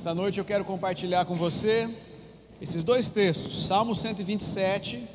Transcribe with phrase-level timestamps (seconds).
[0.00, 1.94] Essa noite eu quero compartilhar com você
[2.58, 5.06] esses dois textos, Salmo 127,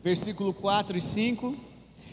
[0.00, 1.56] versículo 4 e 5,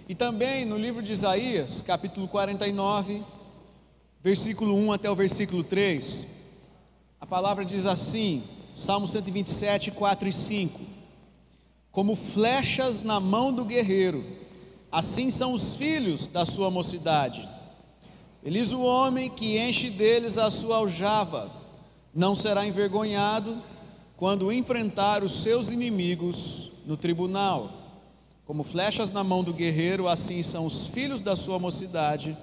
[0.09, 3.23] e também no livro de Isaías, capítulo 49,
[4.19, 6.25] versículo 1 até o versículo 3.
[7.19, 10.81] A palavra diz assim, Salmo 127, 4 e 5:
[11.91, 14.25] Como flechas na mão do guerreiro,
[14.91, 17.47] assim são os filhos da sua mocidade.
[18.41, 21.60] Feliz o homem que enche deles a sua aljava,
[22.13, 23.61] não será envergonhado
[24.17, 27.71] quando enfrentar os seus inimigos no tribunal.
[28.45, 32.37] Como flechas na mão do guerreiro, assim são os filhos da sua mocidade.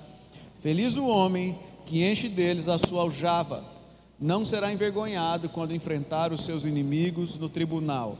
[0.60, 3.64] Feliz o homem que enche deles a sua aljava,
[4.18, 8.18] não será envergonhado quando enfrentar os seus inimigos no tribunal.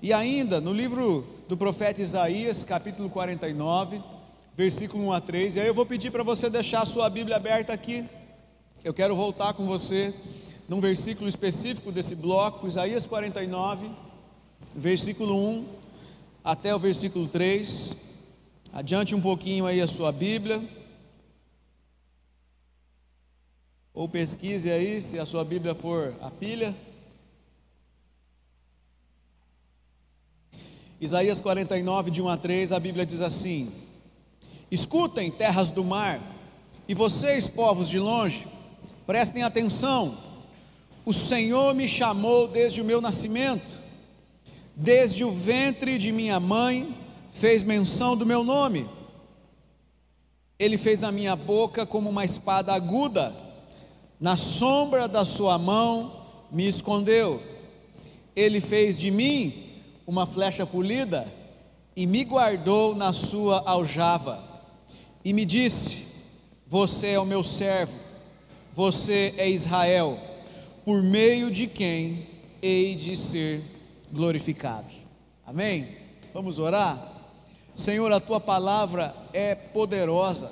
[0.00, 4.00] E ainda, no livro do profeta Isaías, capítulo 49,
[4.54, 5.56] versículo 1 a 3.
[5.56, 8.04] E aí eu vou pedir para você deixar a sua Bíblia aberta aqui.
[8.84, 10.14] Eu quero voltar com você
[10.68, 13.90] num versículo específico desse bloco, Isaías 49,
[14.74, 15.66] versículo 1
[16.42, 17.96] até o versículo 3.
[18.72, 20.62] Adiante um pouquinho aí a sua Bíblia.
[23.92, 26.74] Ou pesquise aí, se a sua Bíblia for a pilha.
[31.00, 33.70] Isaías 49, de 1 a 3, a Bíblia diz assim:
[34.70, 36.20] Escutem, terras do mar,
[36.88, 38.46] e vocês, povos de longe,
[39.06, 40.33] prestem atenção.
[41.04, 43.78] O Senhor me chamou desde o meu nascimento,
[44.74, 46.94] desde o ventre de minha mãe,
[47.30, 48.88] fez menção do meu nome.
[50.58, 53.36] Ele fez a minha boca como uma espada aguda,
[54.18, 57.42] na sombra da sua mão me escondeu.
[58.34, 61.30] Ele fez de mim uma flecha polida
[61.94, 64.42] e me guardou na sua aljava
[65.22, 66.06] e me disse:
[66.66, 67.98] Você é o meu servo,
[68.72, 70.18] você é Israel,
[70.84, 72.28] por meio de quem
[72.60, 73.62] hei de ser
[74.12, 74.92] glorificado.
[75.46, 75.96] Amém?
[76.32, 77.12] Vamos orar?
[77.74, 80.50] Senhor, a tua palavra é poderosa.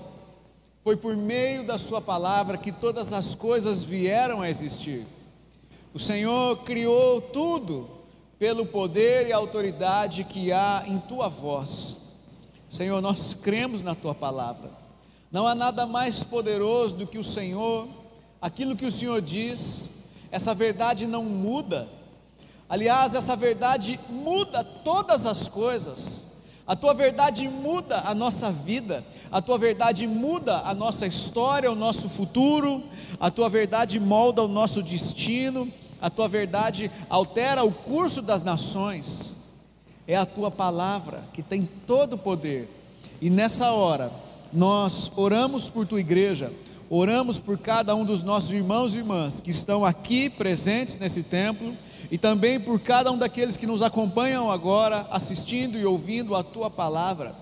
[0.82, 5.06] Foi por meio da Sua palavra que todas as coisas vieram a existir.
[5.94, 7.88] O Senhor criou tudo
[8.38, 12.00] pelo poder e autoridade que há em Tua voz.
[12.68, 14.70] Senhor, nós cremos na tua palavra.
[15.30, 17.86] Não há nada mais poderoso do que o Senhor,
[18.40, 19.90] aquilo que o Senhor diz,
[20.32, 21.88] essa verdade não muda.
[22.69, 26.26] Aliás, essa verdade muda todas as coisas.
[26.66, 31.76] A tua verdade muda a nossa vida, a tua verdade muda a nossa história, o
[31.76, 32.82] nosso futuro,
[33.20, 35.70] a tua verdade molda o nosso destino,
[36.00, 39.37] a tua verdade altera o curso das nações
[40.06, 42.69] é a tua palavra que tem todo o poder.
[43.20, 44.12] E nessa hora,
[44.53, 46.53] nós oramos por tua igreja,
[46.94, 51.75] oramos por cada um dos nossos irmãos e irmãs que estão aqui presentes nesse templo
[52.10, 56.69] e também por cada um daqueles que nos acompanham agora, assistindo e ouvindo a tua
[56.69, 57.34] palavra.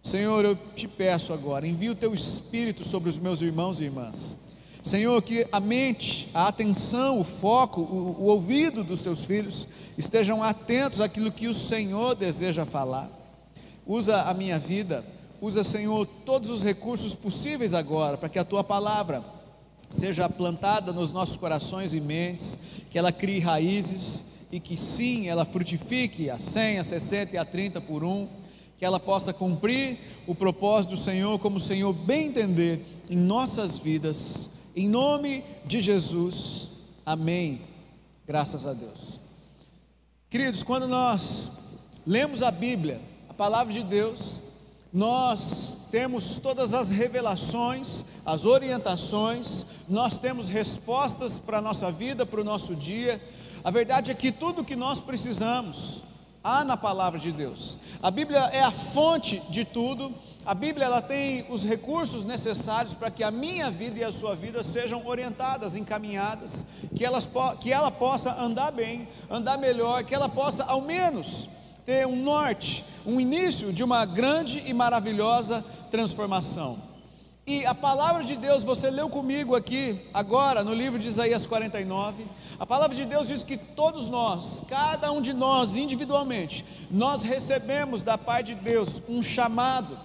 [0.00, 4.38] Senhor, eu te peço agora, envia o teu espírito sobre os meus irmãos e irmãs.
[4.84, 10.44] Senhor, que a mente, a atenção, o foco, o, o ouvido dos teus filhos estejam
[10.44, 13.10] atentos àquilo que o Senhor deseja falar.
[13.84, 15.04] Usa a minha vida,
[15.40, 19.24] usa, Senhor, todos os recursos possíveis agora para que a tua palavra
[19.90, 22.58] seja plantada nos nossos corações e mentes,
[22.90, 27.44] que ela crie raízes e que sim, ela frutifique a 100, a 60 e a
[27.44, 28.28] 30 por um,
[28.78, 33.78] que ela possa cumprir o propósito do Senhor como o Senhor bem entender em nossas
[33.78, 36.68] vidas em nome de Jesus,
[37.06, 37.62] amém.
[38.26, 39.18] Graças a Deus.
[40.28, 41.50] Queridos, quando nós
[42.06, 44.42] lemos a Bíblia, a palavra de Deus,
[44.92, 52.40] nós temos todas as revelações, as orientações, nós temos respostas para a nossa vida, para
[52.40, 53.22] o nosso dia.
[53.62, 56.02] A verdade é que tudo que nós precisamos
[56.42, 57.76] há na palavra de Deus.
[58.00, 60.14] A Bíblia é a fonte de tudo.
[60.44, 64.36] A Bíblia ela tem os recursos necessários para que a minha vida e a sua
[64.36, 66.64] vida sejam orientadas, encaminhadas,
[66.94, 67.28] que, elas,
[67.60, 71.48] que ela possa andar bem, andar melhor, que ela possa ao menos
[71.86, 76.76] ter um norte, um início de uma grande e maravilhosa transformação.
[77.46, 82.26] E a palavra de Deus, você leu comigo aqui, agora, no livro de Isaías 49.
[82.58, 88.02] A palavra de Deus diz que todos nós, cada um de nós individualmente, nós recebemos
[88.02, 89.96] da parte de Deus um chamado,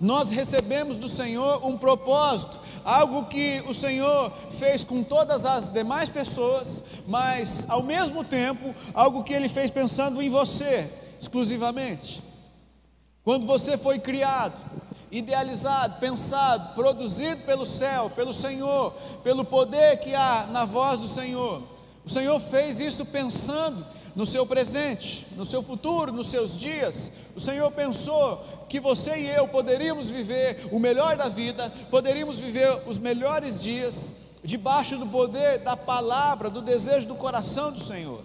[0.00, 6.10] nós recebemos do Senhor um propósito, algo que o Senhor fez com todas as demais
[6.10, 12.22] pessoas, mas ao mesmo tempo, algo que Ele fez pensando em você exclusivamente.
[13.24, 14.58] Quando você foi criado,
[15.10, 18.92] idealizado, pensado, produzido pelo céu, pelo Senhor,
[19.22, 21.62] pelo poder que há na voz do Senhor.
[22.04, 23.84] O Senhor fez isso pensando
[24.16, 27.12] no seu presente, no seu futuro, nos seus dias.
[27.36, 32.82] O Senhor pensou que você e eu poderíamos viver o melhor da vida, poderíamos viver
[32.86, 38.22] os melhores dias debaixo do poder da palavra, do desejo do coração do Senhor.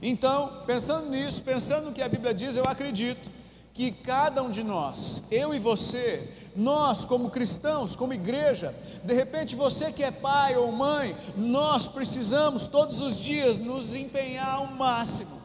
[0.00, 3.30] Então, pensando nisso, pensando no que a Bíblia diz, eu acredito
[3.72, 9.56] que cada um de nós, eu e você, nós como cristãos, como igreja, de repente
[9.56, 15.42] você que é pai ou mãe, nós precisamos todos os dias nos empenhar ao máximo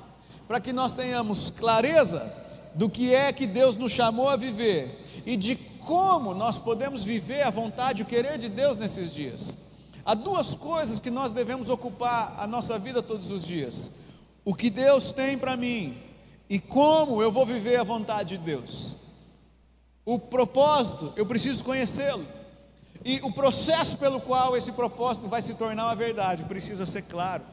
[0.47, 2.31] para que nós tenhamos clareza
[2.75, 7.41] do que é que Deus nos chamou a viver e de como nós podemos viver
[7.41, 9.57] a vontade, o querer de Deus nesses dias.
[10.05, 13.91] Há duas coisas que nós devemos ocupar a nossa vida todos os dias:
[14.49, 15.95] o que Deus tem para mim
[16.49, 18.97] e como eu vou viver a vontade de Deus.
[20.03, 22.25] O propósito, eu preciso conhecê-lo.
[23.05, 27.43] E o processo pelo qual esse propósito vai se tornar uma verdade precisa ser claro,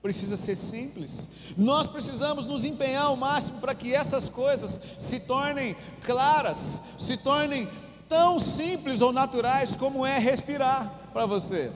[0.00, 1.28] precisa ser simples.
[1.54, 7.68] Nós precisamos nos empenhar ao máximo para que essas coisas se tornem claras, se tornem
[8.08, 11.70] tão simples ou naturais como é respirar para você.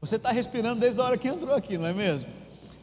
[0.00, 2.28] Você está respirando desde a hora que entrou aqui, não é mesmo?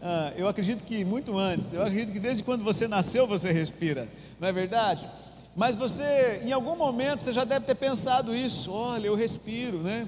[0.06, 4.06] Ah, eu acredito que muito antes, eu acredito que desde quando você nasceu você respira,
[4.38, 5.10] não é verdade?
[5.56, 10.06] Mas você, em algum momento, você já deve ter pensado isso: olha, eu respiro, né?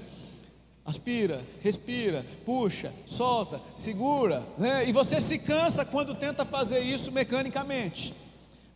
[0.84, 4.86] Aspira, respira, puxa, solta, segura, né?
[4.86, 8.12] E você se cansa quando tenta fazer isso mecanicamente.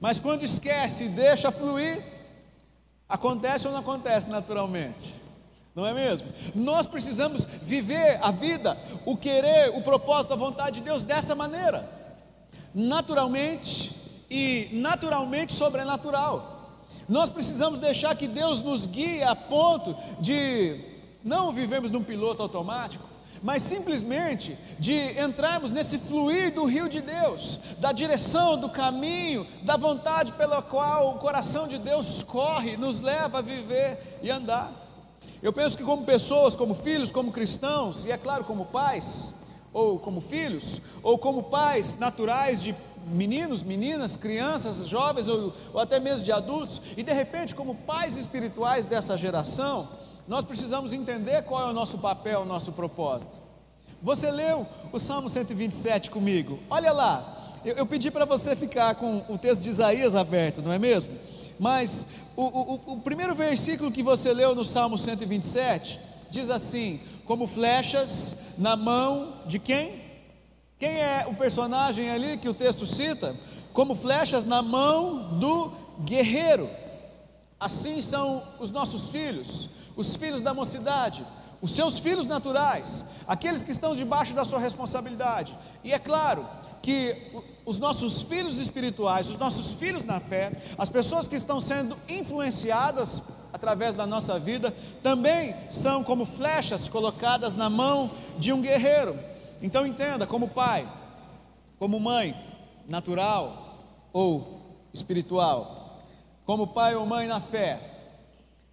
[0.01, 2.03] Mas quando esquece e deixa fluir,
[3.07, 5.15] acontece ou não acontece naturalmente?
[5.81, 6.29] Não é mesmo?
[6.55, 11.89] Nós precisamos viver a vida, o querer, o propósito, a vontade de Deus dessa maneira,
[12.75, 13.97] naturalmente
[14.31, 16.79] e naturalmente sobrenatural.
[17.09, 20.85] Nós precisamos deixar que Deus nos guie a ponto de
[21.25, 23.09] não vivemos num piloto automático,
[23.43, 29.77] mas simplesmente de entrarmos nesse fluir do rio de Deus, da direção, do caminho, da
[29.77, 34.80] vontade pela qual o coração de Deus corre, nos leva a viver e andar.
[35.43, 39.35] Eu penso que, como pessoas, como filhos, como cristãos, e é claro, como pais,
[39.73, 42.75] ou como filhos, ou como pais naturais de
[43.07, 48.19] meninos, meninas, crianças, jovens ou, ou até mesmo de adultos, e de repente, como pais
[48.19, 49.89] espirituais dessa geração,
[50.29, 53.37] nós precisamos entender qual é o nosso papel, o nosso propósito.
[54.03, 56.59] Você leu o Salmo 127 comigo?
[56.71, 60.73] Olha lá, eu, eu pedi para você ficar com o texto de Isaías aberto, não
[60.73, 61.13] é mesmo?
[61.61, 67.47] Mas o, o, o primeiro versículo que você leu no Salmo 127 diz assim: como
[67.47, 70.01] flechas na mão de quem?
[70.79, 73.37] Quem é o personagem ali que o texto cita?
[73.75, 75.71] Como flechas na mão do
[76.03, 76.71] guerreiro.
[77.61, 81.27] Assim são os nossos filhos, os filhos da mocidade,
[81.63, 85.59] os seus filhos naturais, aqueles que estão debaixo da sua responsabilidade.
[85.85, 86.47] E é claro
[86.83, 87.33] que
[87.67, 93.23] os nossos filhos espirituais, os nossos filhos na fé, as pessoas que estão sendo influenciadas
[93.53, 99.19] através da nossa vida, também são como flechas colocadas na mão de um guerreiro.
[99.61, 100.89] Então entenda, como pai,
[101.79, 102.35] como mãe,
[102.89, 103.79] natural
[104.13, 104.61] ou
[104.93, 105.99] espiritual,
[106.47, 107.90] como pai ou mãe na fé,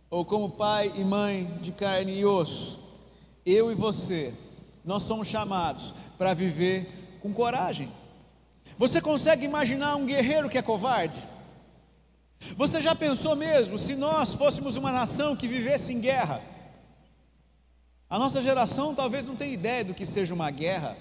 [0.09, 2.79] ou como pai e mãe de carne e osso,
[3.45, 4.33] eu e você,
[4.83, 7.91] nós somos chamados para viver com coragem.
[8.77, 11.21] Você consegue imaginar um guerreiro que é covarde?
[12.55, 16.41] Você já pensou mesmo se nós fôssemos uma nação que vivesse em guerra?
[18.09, 20.95] A nossa geração talvez não tenha ideia do que seja uma guerra.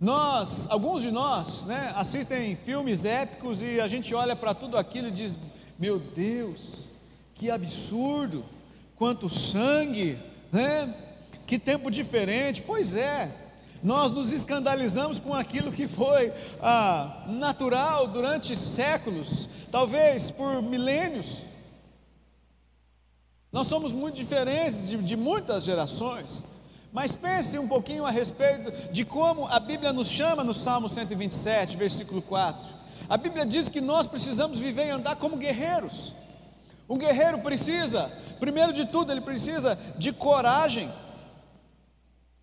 [0.00, 5.08] Nós, alguns de nós, né, assistem filmes épicos e a gente olha para tudo aquilo
[5.08, 5.38] e diz:
[5.78, 6.83] Meu Deus,
[7.34, 8.44] que absurdo,
[8.96, 10.18] quanto sangue,
[10.52, 10.94] né?
[11.46, 12.62] Que tempo diferente.
[12.62, 13.30] Pois é,
[13.82, 21.42] nós nos escandalizamos com aquilo que foi ah, natural durante séculos, talvez por milênios.
[23.52, 26.42] Nós somos muito diferentes de, de muitas gerações.
[26.92, 31.76] Mas pense um pouquinho a respeito de como a Bíblia nos chama no Salmo 127,
[31.76, 32.68] versículo 4.
[33.08, 36.14] A Bíblia diz que nós precisamos viver e andar como guerreiros.
[36.88, 40.92] Um guerreiro precisa, primeiro de tudo, ele precisa de coragem.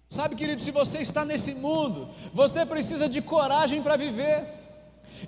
[0.09, 4.45] Sabe, querido, se você está nesse mundo, você precisa de coragem para viver.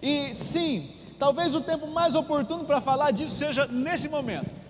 [0.02, 4.62] E sim, talvez o tempo mais oportuno para falar disso seja nesse momento.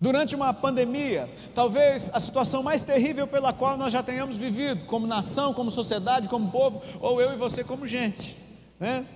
[0.00, 5.06] Durante uma pandemia, talvez a situação mais terrível pela qual nós já tenhamos vivido, como
[5.06, 8.36] nação, como sociedade, como povo, ou eu e você como gente,
[8.80, 9.06] né?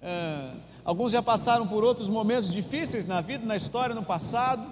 [0.00, 0.50] É,
[0.88, 4.66] alguns já passaram por outros momentos difíceis na vida, na história, no passado.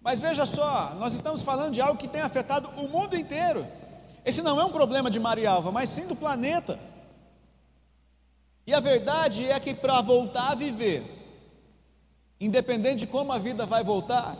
[0.00, 3.64] Mas veja só, nós estamos falando de algo que tem afetado o mundo inteiro.
[4.24, 6.80] Esse não é um problema de Marialva, mas sim do planeta.
[8.66, 11.04] E a verdade é que para voltar a viver,
[12.40, 14.36] independente de como a vida vai voltar,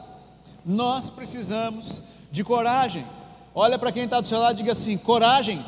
[0.66, 3.06] nós precisamos de coragem.
[3.54, 5.64] Olha para quem está do seu lado e diga assim: coragem.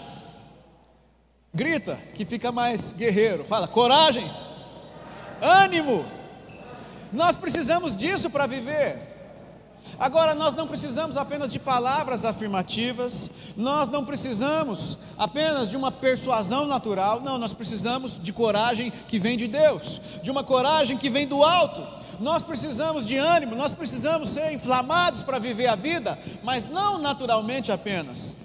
[1.54, 3.44] Grita, que fica mais guerreiro.
[3.44, 4.28] Fala, coragem,
[5.40, 6.06] ânimo.
[7.12, 9.10] Nós precisamos disso para viver.
[9.98, 16.66] Agora, nós não precisamos apenas de palavras afirmativas, nós não precisamos apenas de uma persuasão
[16.66, 21.26] natural, não, nós precisamos de coragem que vem de Deus, de uma coragem que vem
[21.26, 21.86] do alto.
[22.18, 27.70] Nós precisamos de ânimo, nós precisamos ser inflamados para viver a vida, mas não naturalmente
[27.72, 28.36] apenas.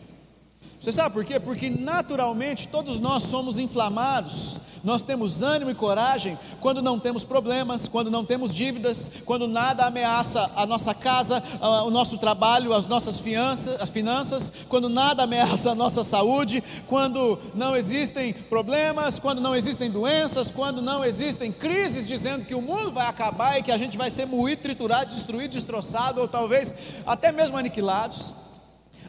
[0.79, 1.39] Você sabe por quê?
[1.39, 7.87] Porque naturalmente todos nós somos inflamados nós temos ânimo e coragem quando não temos problemas,
[7.87, 11.41] quando não temos dívidas, quando nada ameaça a nossa casa,
[11.85, 17.39] o nosso trabalho, as nossas finanças, as finanças, quando nada ameaça a nossa saúde, quando
[17.55, 22.91] não existem problemas, quando não existem doenças, quando não existem crises dizendo que o mundo
[22.91, 26.75] vai acabar e que a gente vai ser moído, triturado, destruído, destroçado ou talvez
[27.07, 28.35] até mesmo aniquilados.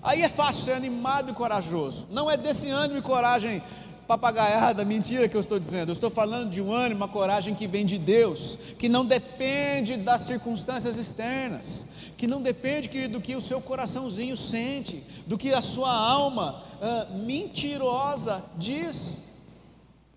[0.02, 2.06] Aí é fácil ser animado e corajoso.
[2.10, 3.62] Não é desse ânimo e coragem
[4.06, 5.88] papagaiada, mentira que eu estou dizendo.
[5.90, 9.96] Eu estou falando de um ânimo, uma coragem que vem de Deus, que não depende
[9.96, 11.86] das circunstâncias externas,
[12.16, 16.62] que não depende querido, do que o seu coraçãozinho sente, do que a sua alma
[16.80, 19.22] ah, mentirosa diz.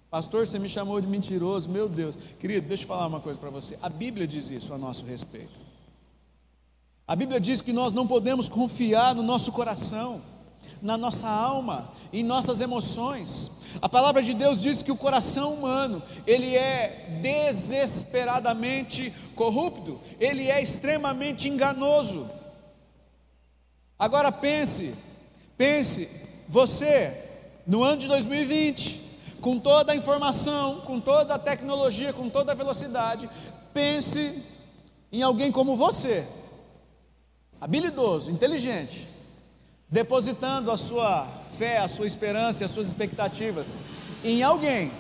[0.10, 2.17] Pastor, você me chamou de mentiroso, meu Deus.
[2.39, 3.77] Querido, deixa eu falar uma coisa para você.
[3.81, 5.67] A Bíblia diz isso a nosso respeito.
[7.08, 10.22] A Bíblia diz que nós não podemos confiar no nosso coração,
[10.82, 13.51] na nossa alma, em nossas emoções.
[13.82, 20.62] A palavra de Deus diz que o coração humano, ele é desesperadamente corrupto, ele é
[20.62, 22.30] extremamente enganoso.
[23.98, 24.94] Agora pense,
[25.58, 26.10] pense,
[26.48, 27.25] você,
[27.68, 29.10] no ano de 2020,
[29.42, 33.30] com toda a informação, com toda a tecnologia, com toda a velocidade,
[33.74, 34.44] pense
[35.12, 36.28] em alguém como você,
[37.60, 39.08] habilidoso, inteligente,
[39.89, 41.25] depositando a sua
[41.58, 43.84] fé, a sua esperança as suas expectativas
[44.24, 44.91] em alguém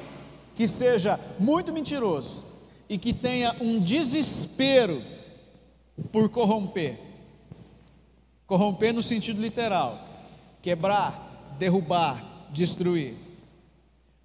[0.55, 2.45] que seja muito mentiroso
[2.87, 5.01] e que tenha um desespero
[6.11, 6.99] por corromper.
[8.47, 10.05] Corromper no sentido literal,
[10.61, 13.13] quebrar, derrubar, destruir.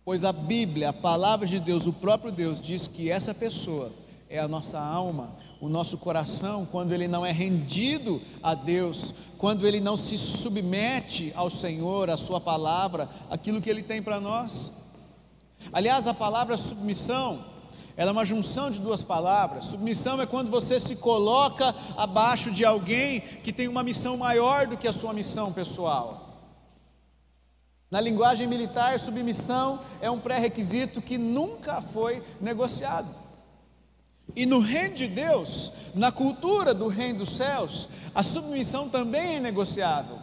[0.04, 3.92] Pois a Bíblia, a palavra de Deus, o próprio Deus diz que essa pessoa
[4.28, 9.66] é a nossa alma, o nosso coração, quando ele não é rendido a Deus, quando
[9.66, 14.72] ele não se submete ao Senhor, à Sua palavra, aquilo que Ele tem para nós.
[15.72, 17.44] Aliás, a palavra submissão,
[17.96, 19.66] ela é uma junção de duas palavras.
[19.66, 24.76] Submissão é quando você se coloca abaixo de alguém que tem uma missão maior do
[24.76, 26.24] que a sua missão pessoal.
[27.90, 33.23] Na linguagem militar, submissão é um pré-requisito que nunca foi negociado.
[34.36, 39.40] E no reino de Deus, na cultura do reino dos céus, a submissão também é
[39.40, 40.18] negociável.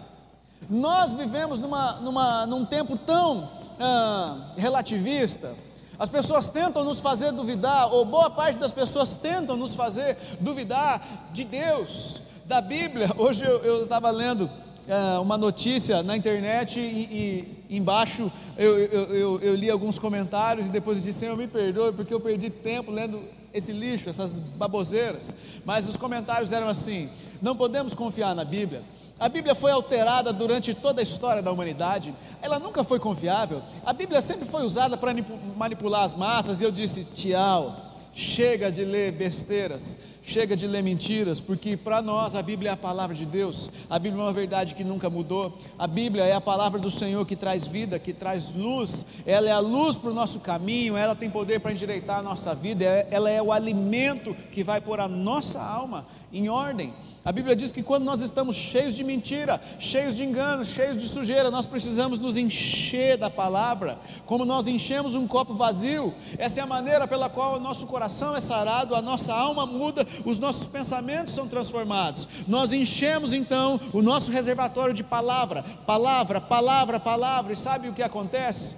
[0.70, 3.50] Nós vivemos numa, numa, num tempo tão
[3.80, 5.56] ah, relativista,
[5.98, 11.30] as pessoas tentam nos fazer duvidar, ou boa parte das pessoas tentam nos fazer duvidar
[11.32, 13.10] de Deus, da Bíblia.
[13.18, 14.50] Hoje eu, estava lendo
[14.90, 20.68] ah, uma notícia na internet e, e embaixo eu, eu, eu, eu, li alguns comentários
[20.68, 23.22] e depois disse: Senhor, me perdoe porque eu perdi tempo lendo
[23.54, 25.36] esse lixo, essas baboseiras.
[25.66, 27.10] Mas os comentários eram assim:
[27.42, 28.84] não podemos confiar na Bíblia.
[29.20, 33.62] A Bíblia foi alterada durante toda a história da humanidade, ela nunca foi confiável.
[33.86, 35.14] A Bíblia sempre foi usada para
[35.56, 37.90] manipular as massas, e eu disse: tchau.
[38.14, 42.78] Chega de ler besteiras, chega de ler mentiras, porque para nós a Bíblia é a
[42.78, 46.42] palavra de Deus, a Bíblia é uma verdade que nunca mudou, a Bíblia é a
[46.42, 50.14] palavra do Senhor que traz vida, que traz luz, ela é a luz para o
[50.14, 54.64] nosso caminho, ela tem poder para endireitar a nossa vida, ela é o alimento que
[54.64, 56.94] vai pôr a nossa alma em ordem.
[57.24, 61.08] A Bíblia diz que quando nós estamos cheios de mentira, cheios de engano, cheios de
[61.08, 66.16] sujeira, nós precisamos nos encher da palavra, como nós enchemos um copo vazio.
[66.40, 70.04] Essa é a maneira pela qual o nosso coração é sarado, a nossa alma muda,
[70.26, 72.28] os nossos pensamentos são transformados.
[72.48, 78.04] Nós enchemos então o nosso reservatório de palavra, palavra, palavra, palavra, e sabe o que
[78.04, 78.76] acontece?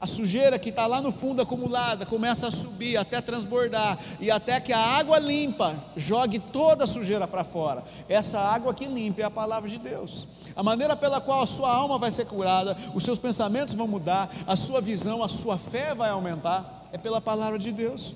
[0.00, 4.60] a sujeira que está lá no fundo acumulada começa a subir até transbordar e até
[4.60, 7.82] que a água limpa jogue toda a sujeira para fora.
[8.08, 10.28] Essa água que limpa é a palavra de Deus.
[10.54, 14.30] A maneira pela qual a sua alma vai ser curada, os seus pensamentos vão mudar,
[14.46, 18.14] a sua visão, a sua fé vai aumentar, é pela palavra de Deus.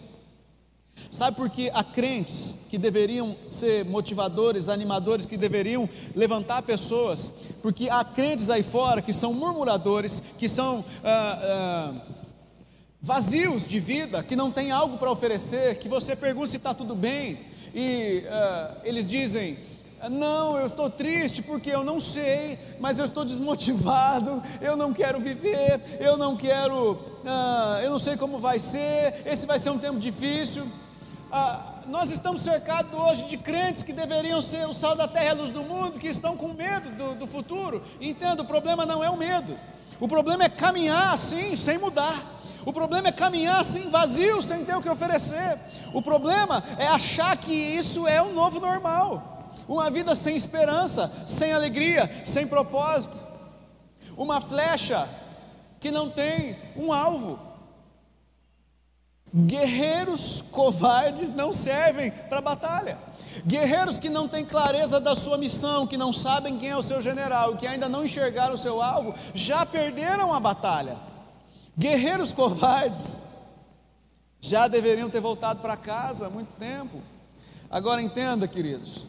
[1.10, 7.32] Sabe por que há crentes que deveriam ser motivadores, animadores, que deveriam levantar pessoas?
[7.62, 11.94] Porque há crentes aí fora que são murmuradores, que são ah, ah,
[13.00, 16.94] vazios de vida, que não têm algo para oferecer, que você pergunta se está tudo
[16.94, 17.38] bem,
[17.74, 19.58] e ah, eles dizem:
[20.08, 25.20] não, eu estou triste porque eu não sei, mas eu estou desmotivado, eu não quero
[25.20, 29.78] viver, eu não quero, uh, eu não sei como vai ser, esse vai ser um
[29.78, 30.64] tempo difícil.
[31.32, 35.28] Ah, nós estamos cercados hoje de crentes que deveriam ser o sal da terra e
[35.28, 37.82] a luz do mundo, que estão com medo do, do futuro.
[38.00, 39.56] Entenda, o problema não é o medo,
[40.00, 42.38] o problema é caminhar assim, sem mudar.
[42.66, 45.58] O problema é caminhar assim, vazio, sem ter o que oferecer.
[45.94, 49.52] O problema é achar que isso é o novo normal.
[49.68, 53.16] Uma vida sem esperança, sem alegria, sem propósito.
[54.16, 55.08] Uma flecha
[55.78, 57.49] que não tem um alvo.
[59.32, 62.98] Guerreiros covardes não servem para batalha.
[63.46, 67.00] Guerreiros que não têm clareza da sua missão, que não sabem quem é o seu
[67.00, 70.96] general, que ainda não enxergaram o seu alvo, já perderam a batalha.
[71.78, 73.22] Guerreiros covardes
[74.40, 77.00] já deveriam ter voltado para casa há muito tempo.
[77.70, 79.06] Agora entenda, queridos,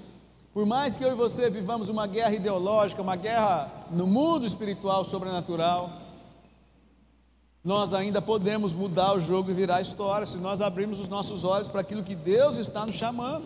[0.53, 5.03] por mais que eu e você vivamos uma guerra ideológica, uma guerra no mundo espiritual
[5.03, 5.89] sobrenatural,
[7.63, 11.43] nós ainda podemos mudar o jogo e virar a história se nós abrirmos os nossos
[11.43, 13.45] olhos para aquilo que Deus está nos chamando.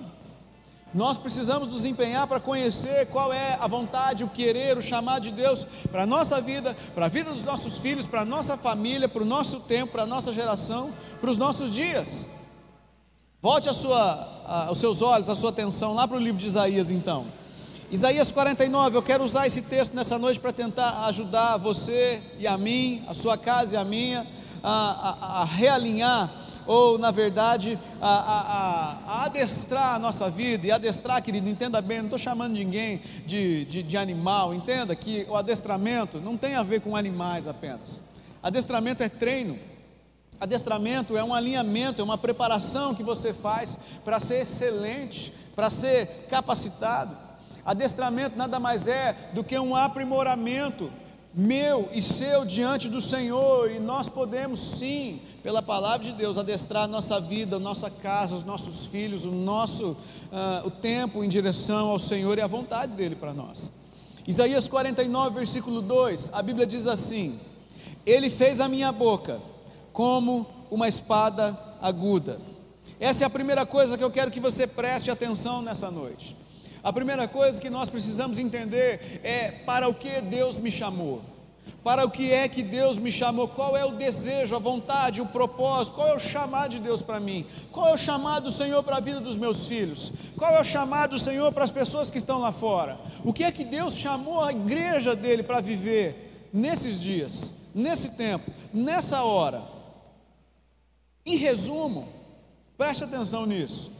[0.93, 5.31] Nós precisamos nos empenhar para conhecer qual é a vontade, o querer, o chamado de
[5.31, 9.09] Deus para a nossa vida, para a vida dos nossos filhos, para a nossa família,
[9.09, 12.29] para o nosso tempo, para a nossa geração, para os nossos dias.
[13.41, 16.47] Volte a sua, a, os seus olhos, a sua atenção lá para o livro de
[16.47, 17.25] Isaías então.
[17.91, 22.57] Isaías 49, eu quero usar esse texto nessa noite para tentar ajudar você e a
[22.57, 24.25] mim, a sua casa e a minha,
[24.63, 26.33] a, a, a realinhar,
[26.65, 30.65] ou na verdade, a, a, adestrar a nossa vida.
[30.65, 35.27] E adestrar, querido, entenda bem, não estou chamando ninguém de, de, de animal, entenda que
[35.29, 38.01] o adestramento não tem a ver com animais apenas.
[38.41, 39.59] Adestramento é treino.
[40.41, 46.25] Adestramento é um alinhamento, é uma preparação que você faz para ser excelente, para ser
[46.29, 47.24] capacitado.
[47.65, 50.91] Adestramento nada mais é do que um aprimoramento
[51.37, 56.87] meu e seu diante do Senhor, e nós podemos sim, pela palavra de Deus, adestrar
[56.87, 61.99] nossa vida, nossa casa, os nossos filhos, o nosso uh, o tempo em direção ao
[61.99, 63.69] Senhor e à vontade dele para nós.
[64.25, 67.37] Isaías 49, versículo 2, a Bíblia diz assim:
[68.05, 69.41] Ele fez a minha boca
[69.91, 72.39] como uma espada aguda.
[72.97, 76.44] Essa é a primeira coisa que eu quero que você preste atenção nessa noite.
[76.85, 81.19] A primeira coisa que nós precisamos entender é para o que Deus me chamou.
[81.83, 83.47] Para o que é que Deus me chamou?
[83.47, 85.95] Qual é o desejo, a vontade, o propósito?
[85.95, 87.43] Qual é o chamado de Deus para mim?
[87.71, 90.13] Qual é o chamado do Senhor para a vida dos meus filhos?
[90.37, 92.99] Qual é o chamado do Senhor para as pessoas que estão lá fora?
[93.23, 98.51] O que é que Deus chamou a igreja dele para viver nesses dias, nesse tempo,
[98.71, 99.63] nessa hora?
[101.25, 102.07] Em resumo,
[102.77, 103.91] preste atenção nisso,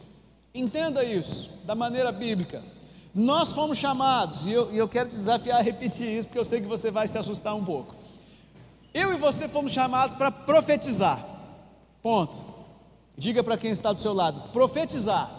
[0.54, 2.75] entenda isso da maneira bíblica.
[3.18, 6.44] Nós fomos chamados, e eu, e eu quero te desafiar a repetir isso, porque eu
[6.44, 7.94] sei que você vai se assustar um pouco.
[8.92, 11.24] Eu e você fomos chamados para profetizar.
[12.02, 12.44] Ponto.
[13.16, 15.30] Diga para quem está do seu lado: profetizar.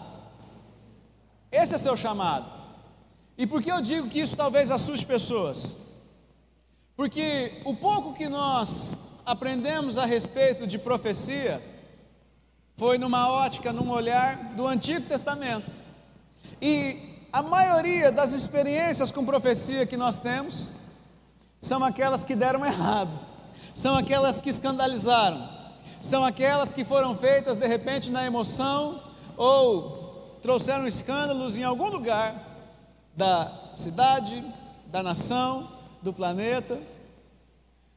[1.52, 2.52] Esse é seu chamado.
[3.36, 5.76] E por que eu digo que isso talvez assuste pessoas?
[6.96, 11.62] Porque o pouco que nós aprendemos a respeito de profecia
[12.76, 15.72] foi numa ótica, num olhar do Antigo Testamento.
[16.60, 20.72] E a maioria das experiências com profecia que nós temos
[21.60, 23.18] são aquelas que deram errado,
[23.74, 25.48] são aquelas que escandalizaram,
[26.00, 29.02] são aquelas que foram feitas de repente na emoção
[29.36, 32.46] ou trouxeram escândalos em algum lugar
[33.16, 34.44] da cidade,
[34.86, 35.68] da nação,
[36.00, 36.78] do planeta.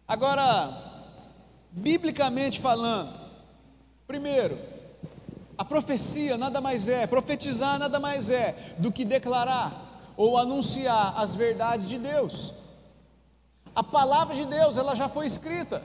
[0.08, 0.92] Agora,
[1.72, 3.14] biblicamente falando,
[4.08, 4.71] primeiro,
[5.62, 11.36] a profecia nada mais é, profetizar nada mais é do que declarar ou anunciar as
[11.36, 12.52] verdades de Deus.
[13.76, 15.84] A palavra de Deus, ela já foi escrita.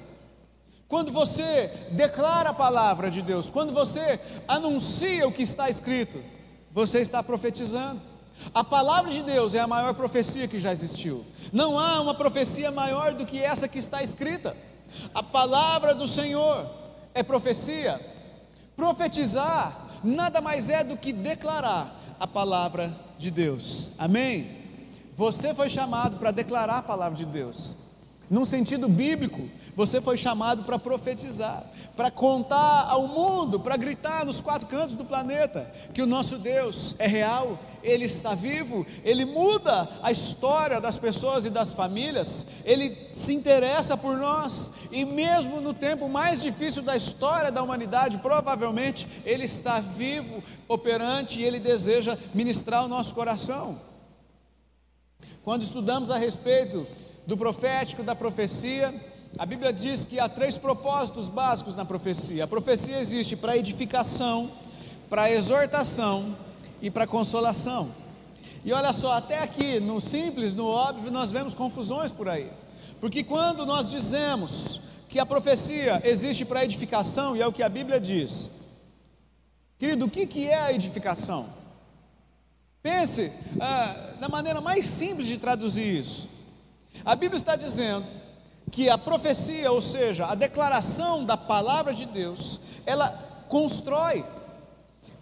[0.89, 6.25] Quando você declara a palavra de Deus, quando você anuncia o que está escrito,
[6.73, 8.01] você está profetizando.
[8.55, 11.23] A palavra de Deus é a maior profecia que já existiu.
[11.53, 14.57] Não há uma profecia maior do que essa que está escrita.
[15.15, 16.67] A palavra do Senhor
[17.13, 18.16] é profecia.
[18.77, 23.91] Profetizar nada mais é do que declarar a palavra de Deus.
[23.99, 24.51] Amém?
[25.15, 27.77] Você foi chamado para declarar a palavra de Deus.
[28.29, 31.65] Num sentido bíblico, você foi chamado para profetizar,
[31.97, 36.97] para contar ao mundo, para gritar nos quatro cantos do planeta que o nosso Deus
[36.99, 43.11] é real, Ele está vivo, Ele muda a história das pessoas e das famílias, Ele
[43.13, 49.07] se interessa por nós, e mesmo no tempo mais difícil da história da humanidade, provavelmente
[49.25, 53.79] Ele está vivo, operante, e Ele deseja ministrar o nosso coração.
[55.45, 56.89] Quando estudamos a respeito
[57.27, 58.95] do profético, da profecia.
[59.39, 62.45] A Bíblia diz que há três propósitos básicos na profecia.
[62.45, 64.51] A profecia existe para edificação,
[65.11, 66.37] para exortação
[66.81, 67.91] e para consolação.
[68.65, 72.51] E olha só, até aqui, no simples, no óbvio, nós vemos confusões por aí.
[73.01, 77.69] Porque quando nós dizemos que a profecia existe para edificação, e é o que a
[77.69, 78.51] Bíblia diz,
[79.79, 81.47] querido, o que, que é a edificação?
[82.83, 86.36] Pense ah, da maneira mais simples de traduzir isso.
[87.07, 88.05] A Bíblia está dizendo
[88.73, 93.09] que a profecia, ou seja, a declaração da palavra de Deus, ela
[93.49, 94.25] constrói,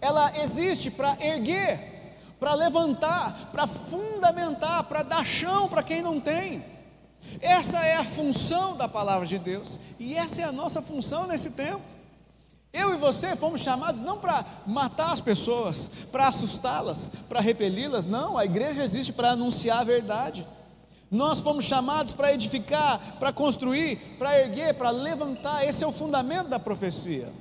[0.01, 6.65] ela existe para erguer, para levantar, para fundamentar, para dar chão para quem não tem.
[7.39, 11.51] Essa é a função da palavra de Deus, e essa é a nossa função nesse
[11.51, 11.85] tempo.
[12.73, 18.39] Eu e você fomos chamados não para matar as pessoas, para assustá-las, para repeli-las, não,
[18.39, 20.47] a igreja existe para anunciar a verdade.
[21.09, 25.63] Nós fomos chamados para edificar, para construir, para erguer, para levantar.
[25.63, 27.31] Esse é o fundamento da profecia.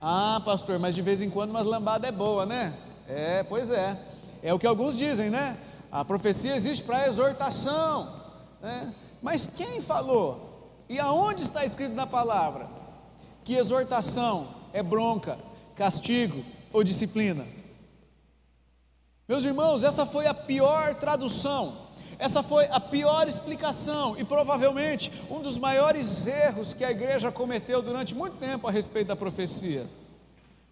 [0.00, 2.76] Ah, pastor, mas de vez em quando umas lambadas é boa, né?
[3.08, 3.98] É, pois é.
[4.42, 5.58] É o que alguns dizem, né?
[5.90, 8.22] A profecia existe para exortação.
[8.60, 8.94] Né?
[9.20, 10.82] Mas quem falou?
[10.88, 12.68] E aonde está escrito na palavra
[13.44, 15.38] que exortação é bronca,
[15.76, 17.44] castigo ou disciplina?
[19.28, 21.76] Meus irmãos, essa foi a pior tradução
[22.22, 27.82] essa foi a pior explicação e provavelmente um dos maiores erros que a igreja cometeu
[27.82, 29.88] durante muito tempo a respeito da profecia.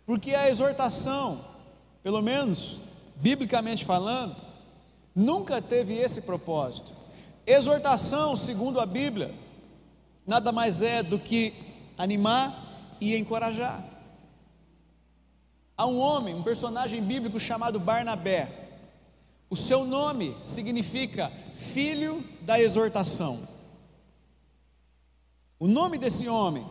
[0.07, 1.45] Porque a exortação,
[2.05, 2.81] pelo menos
[3.17, 4.37] biblicamente falando,
[5.13, 6.93] nunca teve esse propósito.
[7.45, 9.35] Exortação, segundo a Bíblia,
[10.25, 11.53] nada mais é do que
[11.99, 12.65] animar
[13.01, 13.85] e encorajar.
[15.77, 18.60] Há um homem, um personagem bíblico chamado Barnabé.
[19.51, 23.49] O seu nome significa filho da exortação.
[25.59, 26.65] O nome desse homem,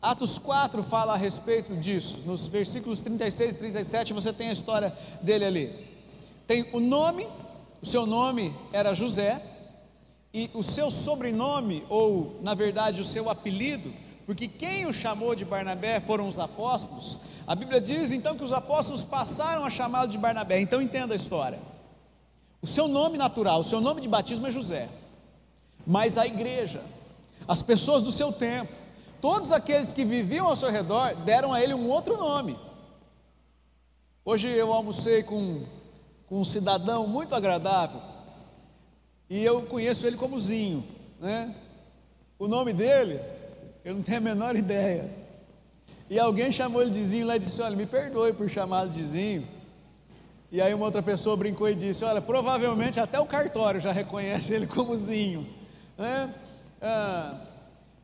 [0.00, 2.20] Atos 4 fala a respeito disso.
[2.24, 5.86] Nos versículos 36 e 37 você tem a história dele ali.
[6.46, 7.28] Tem o nome,
[7.82, 9.42] o seu nome era José,
[10.32, 13.92] e o seu sobrenome, ou na verdade o seu apelido,
[14.24, 17.18] porque quem o chamou de Barnabé foram os apóstolos.
[17.44, 20.60] A Bíblia diz então que os apóstolos passaram a chamá-lo de Barnabé.
[20.60, 21.69] Então entenda a história.
[22.62, 24.88] O seu nome natural, o seu nome de batismo é José.
[25.86, 26.82] Mas a igreja,
[27.48, 28.72] as pessoas do seu tempo,
[29.20, 32.58] todos aqueles que viviam ao seu redor deram a ele um outro nome.
[34.24, 35.64] Hoje eu almocei com,
[36.26, 38.00] com um cidadão muito agradável
[39.28, 40.84] e eu conheço ele como Zinho,
[41.18, 41.54] né?
[42.38, 43.20] O nome dele,
[43.84, 45.10] eu não tenho a menor ideia.
[46.10, 49.02] E alguém chamou ele de Zinho lá e disse: Olha, me perdoe por chamá-lo de
[49.02, 49.59] Zinho
[50.52, 54.52] e aí uma outra pessoa brincou e disse: Olha, provavelmente até o cartório já reconhece
[54.52, 55.46] ele como Zinho.
[55.96, 56.34] Né?
[56.82, 57.36] Ah,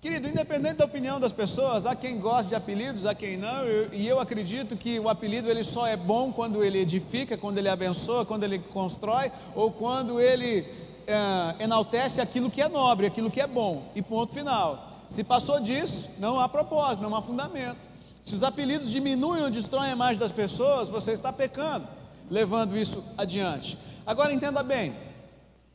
[0.01, 3.93] querido, independente da opinião das pessoas, há quem goste de apelidos, há quem não, eu,
[3.93, 7.69] e eu acredito que o apelido ele só é bom quando ele edifica, quando ele
[7.69, 10.73] abençoa, quando ele constrói, ou quando ele
[11.09, 14.93] ah, enaltece aquilo que é nobre, aquilo que é bom, e ponto final.
[15.09, 17.79] Se passou disso, não há propósito, não há fundamento.
[18.23, 21.89] Se os apelidos diminuem ou destroem a imagem das pessoas, você está pecando
[22.31, 23.79] levando isso adiante.
[24.07, 24.95] Agora entenda bem,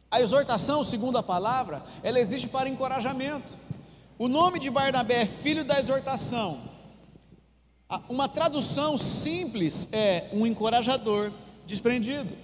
[0.10, 3.58] a exortação, segundo a palavra, ela existe para encorajamento.
[4.20, 6.60] O nome de Barnabé é filho da exortação.
[8.08, 11.32] Uma tradução simples é um encorajador
[11.66, 12.36] desprendido.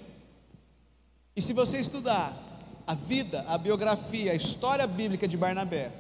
[1.36, 2.36] E se você estudar
[2.86, 5.92] a vida, a biografia, a história bíblica de Barnabé,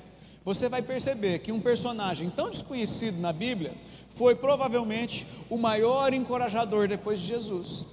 [0.43, 3.73] você vai perceber que um personagem tão desconhecido na Bíblia
[4.11, 7.85] foi provavelmente o maior encorajador depois de Jesus.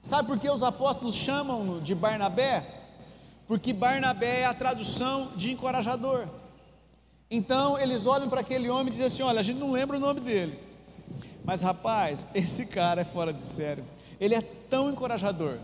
[0.00, 2.64] Sabe por que os apóstolos chamam de Barnabé?
[3.46, 6.28] Porque Barnabé é a tradução de encorajador.
[7.30, 10.00] Então eles olham para aquele homem e dizem assim: Olha, a gente não lembra o
[10.00, 10.58] nome dele,
[11.44, 13.84] mas rapaz, esse cara é fora de sério.
[14.20, 15.58] Ele é tão encorajador.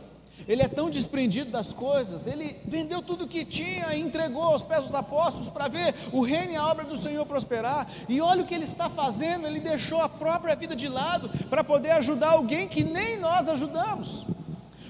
[0.47, 4.63] Ele é tão desprendido das coisas, ele vendeu tudo o que tinha e entregou aos
[4.63, 7.87] pés dos apóstolos para ver o reino e a obra do Senhor prosperar.
[8.09, 11.65] E olha o que ele está fazendo, ele deixou a própria vida de lado para
[11.65, 14.27] poder ajudar alguém que nem nós ajudamos.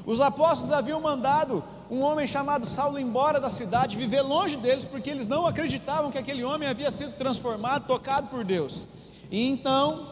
[0.05, 5.09] Os apóstolos haviam mandado um homem chamado Saulo embora da cidade, viver longe deles, porque
[5.09, 8.89] eles não acreditavam que aquele homem havia sido transformado, tocado por Deus.
[9.31, 10.07] E então,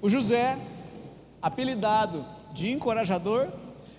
[0.00, 0.58] o José,
[1.42, 3.48] apelidado de encorajador,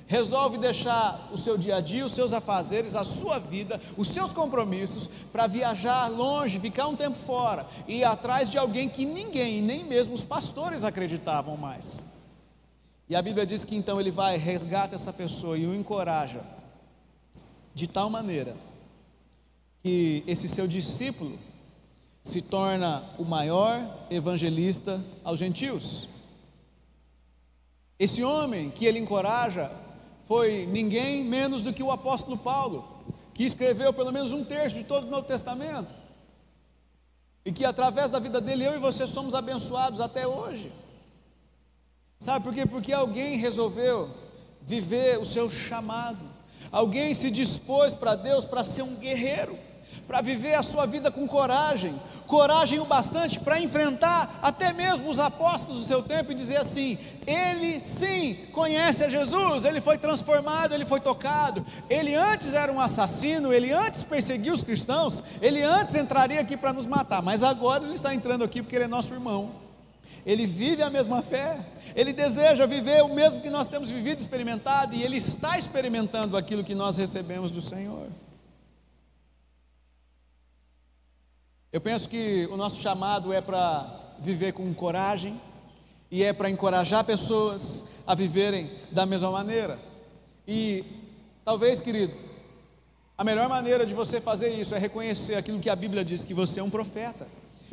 [0.08, 4.32] resolve deixar o seu dia a dia, os seus afazeres, a sua vida, os seus
[4.32, 9.62] compromissos, para viajar longe, ficar um tempo fora e ir atrás de alguém que ninguém,
[9.62, 12.06] nem mesmo os pastores acreditavam mais.
[13.10, 16.41] E a Bíblia diz que então ele vai, resgata essa pessoa e o encoraja,
[17.74, 18.56] de tal maneira
[19.84, 21.38] que esse seu discípulo
[22.24, 26.08] se torna o maior evangelista aos gentios.
[28.00, 29.72] Esse homem que ele encoraja
[30.26, 32.88] foi ninguém menos do que o apóstolo Paulo,
[33.34, 35.94] que escreveu pelo menos um terço de todo o Novo Testamento.
[37.46, 40.72] E que através da vida dele, eu e você somos abençoados até hoje.
[42.18, 42.66] Sabe por quê?
[42.66, 44.10] Porque alguém resolveu
[44.62, 46.26] viver o seu chamado,
[46.72, 49.60] alguém se dispôs para Deus para ser um guerreiro
[50.08, 55.20] para viver a sua vida com coragem, coragem o bastante para enfrentar até mesmo os
[55.20, 60.74] apóstolos do seu tempo e dizer assim: ele sim conhece a Jesus, ele foi transformado,
[60.74, 65.96] ele foi tocado, ele antes era um assassino, ele antes perseguia os cristãos, ele antes
[65.96, 69.13] entraria aqui para nos matar, mas agora ele está entrando aqui porque ele é nosso
[69.13, 69.65] irmão.
[70.26, 71.60] Ele vive a mesma fé,
[71.96, 76.63] ele deseja viver o mesmo que nós temos vivido, experimentado, e ele está experimentando aquilo
[76.63, 78.08] que nós recebemos do Senhor.
[81.76, 85.42] Eu penso que o nosso chamado é para viver com coragem
[86.10, 89.78] e é para encorajar pessoas a viverem da mesma maneira.
[90.48, 90.86] E
[91.44, 92.14] talvez, querido,
[93.18, 96.34] a melhor maneira de você fazer isso é reconhecer aquilo que a Bíblia diz: que
[96.34, 97.28] você é um profeta.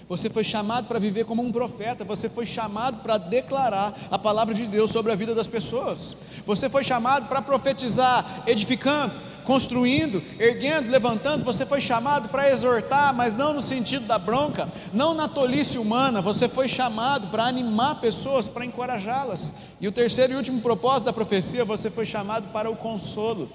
[0.08, 4.52] Você foi chamado para viver como um profeta, você foi chamado para declarar a palavra
[4.52, 6.16] de Deus sobre a vida das pessoas.
[6.44, 11.44] Você foi chamado para profetizar, edificando, construindo, erguendo, levantando.
[11.44, 16.20] Você foi chamado para exortar, mas não no sentido da bronca, não na tolice humana.
[16.20, 19.54] Você foi chamado para animar pessoas, para encorajá-las.
[19.80, 23.50] E o terceiro e último propósito da profecia, você foi chamado para o consolo.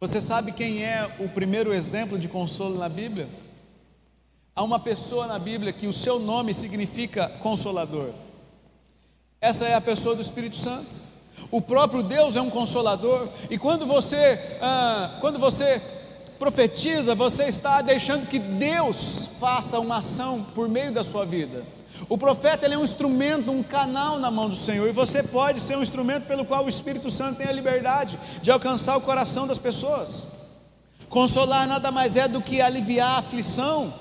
[0.00, 3.28] Você sabe quem é o primeiro exemplo de consolo na Bíblia?
[4.54, 8.10] Há uma pessoa na Bíblia que o seu nome significa consolador.
[9.40, 11.11] Essa é a pessoa do Espírito Santo.
[11.50, 15.80] O próprio Deus é um consolador, e quando você, ah, quando você
[16.38, 21.62] profetiza, você está deixando que Deus faça uma ação por meio da sua vida.
[22.08, 25.76] O profeta é um instrumento, um canal na mão do Senhor, e você pode ser
[25.76, 29.58] um instrumento pelo qual o Espírito Santo tem a liberdade de alcançar o coração das
[29.58, 30.26] pessoas.
[31.08, 33.92] Consolar nada mais é do que aliviar a aflição,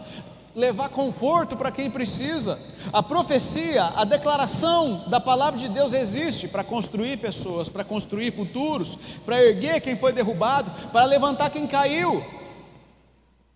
[0.56, 2.60] levar conforto para quem precisa.
[2.92, 8.98] A profecia, a declaração da palavra de Deus existe para construir pessoas, para construir futuros,
[9.26, 12.24] para erguer quem foi derrubado, para levantar quem caiu.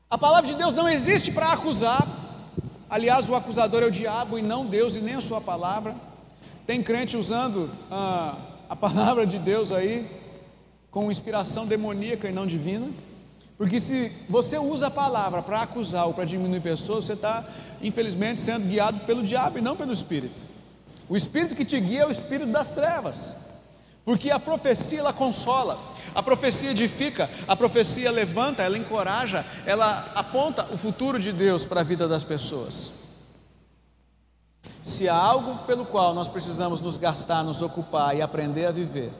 [0.10, 2.08] A palavra de Deus não existe para acusar.
[2.89, 5.95] Aliás, o acusador é o diabo e não Deus e nem a sua palavra.
[6.65, 8.36] Tem crente usando ah,
[8.69, 10.08] a palavra de Deus aí
[10.89, 12.88] com inspiração demoníaca e não divina.
[13.57, 17.45] Porque se você usa a palavra para acusar ou para diminuir pessoas, você está,
[17.81, 20.43] infelizmente, sendo guiado pelo diabo e não pelo Espírito.
[21.07, 23.37] O Espírito que te guia é o Espírito das trevas.
[24.03, 25.79] Porque a profecia ela consola,
[26.13, 31.81] a profecia edifica, a profecia levanta, ela encoraja, ela aponta o futuro de Deus para
[31.81, 32.93] a vida das pessoas.
[34.83, 39.11] Se há algo pelo qual nós precisamos nos gastar, nos ocupar e aprender a viver,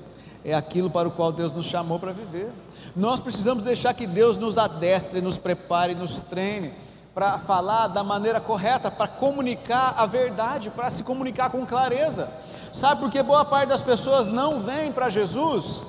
[0.45, 2.53] é aquilo para o qual Deus nos chamou para viver.
[2.95, 6.71] Nós precisamos deixar que Deus nos adestre, nos prepare, nos treine
[7.15, 12.29] para falar da maneira correta, para comunicar a verdade, para se comunicar com clareza.
[12.71, 15.84] Sabe por que boa parte das pessoas não vem para Jesus?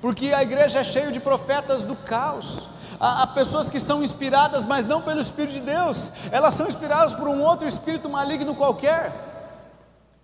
[0.00, 2.66] Porque a igreja é cheia de profetas do caos.
[2.98, 7.14] Há, há pessoas que são inspiradas, mas não pelo Espírito de Deus, elas são inspiradas
[7.14, 9.31] por um outro espírito maligno qualquer.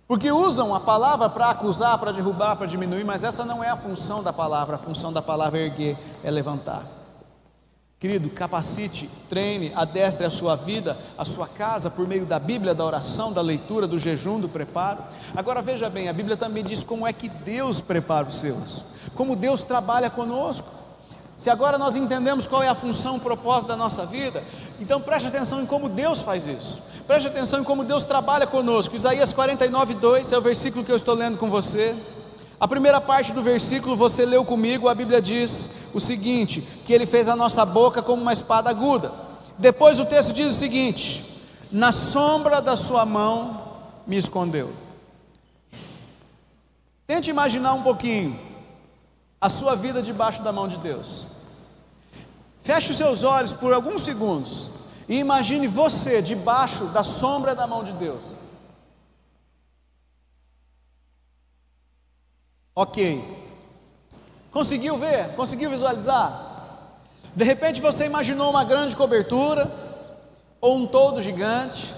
[0.09, 3.75] Porque usam a palavra para acusar, para derrubar, para diminuir, mas essa não é a
[3.75, 6.83] função da palavra, a função da palavra é erguer, é levantar.
[7.99, 12.83] Querido, capacite, treine, adestre a sua vida, a sua casa, por meio da Bíblia, da
[12.83, 15.03] oração, da leitura, do jejum, do preparo.
[15.35, 19.35] Agora veja bem, a Bíblia também diz como é que Deus prepara os seus, como
[19.35, 20.78] Deus trabalha conosco.
[21.39, 24.43] Se agora nós entendemos qual é a função, o propósito da nossa vida,
[24.77, 26.83] então preste atenção em como Deus faz isso.
[27.07, 28.93] Preste atenção em como Deus trabalha conosco.
[28.93, 31.95] Isaías 49, 2 é o versículo que eu estou lendo com você.
[32.59, 37.05] A primeira parte do versículo você leu comigo, a Bíblia diz o seguinte: que ele
[37.05, 39.13] fez a nossa boca como uma espada aguda.
[39.57, 41.25] Depois o texto diz o seguinte:
[41.71, 44.73] na sombra da sua mão me escondeu.
[47.07, 48.48] Tente imaginar um pouquinho
[49.39, 51.29] a sua vida debaixo da mão de Deus.
[52.59, 54.73] Feche os seus olhos por alguns segundos
[55.07, 58.35] e imagine você debaixo da sombra da mão de Deus.
[62.75, 63.37] Ok.
[64.51, 65.35] Conseguiu ver?
[65.35, 66.47] Conseguiu visualizar?
[67.35, 69.71] De repente você imaginou uma grande cobertura,
[70.61, 71.95] ou um todo gigante,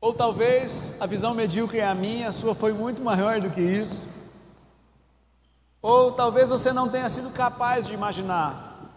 [0.00, 3.60] ou talvez a visão medíocre é a minha, a sua foi muito maior do que
[3.60, 4.08] isso.
[5.86, 8.90] Ou talvez você não tenha sido capaz de imaginar,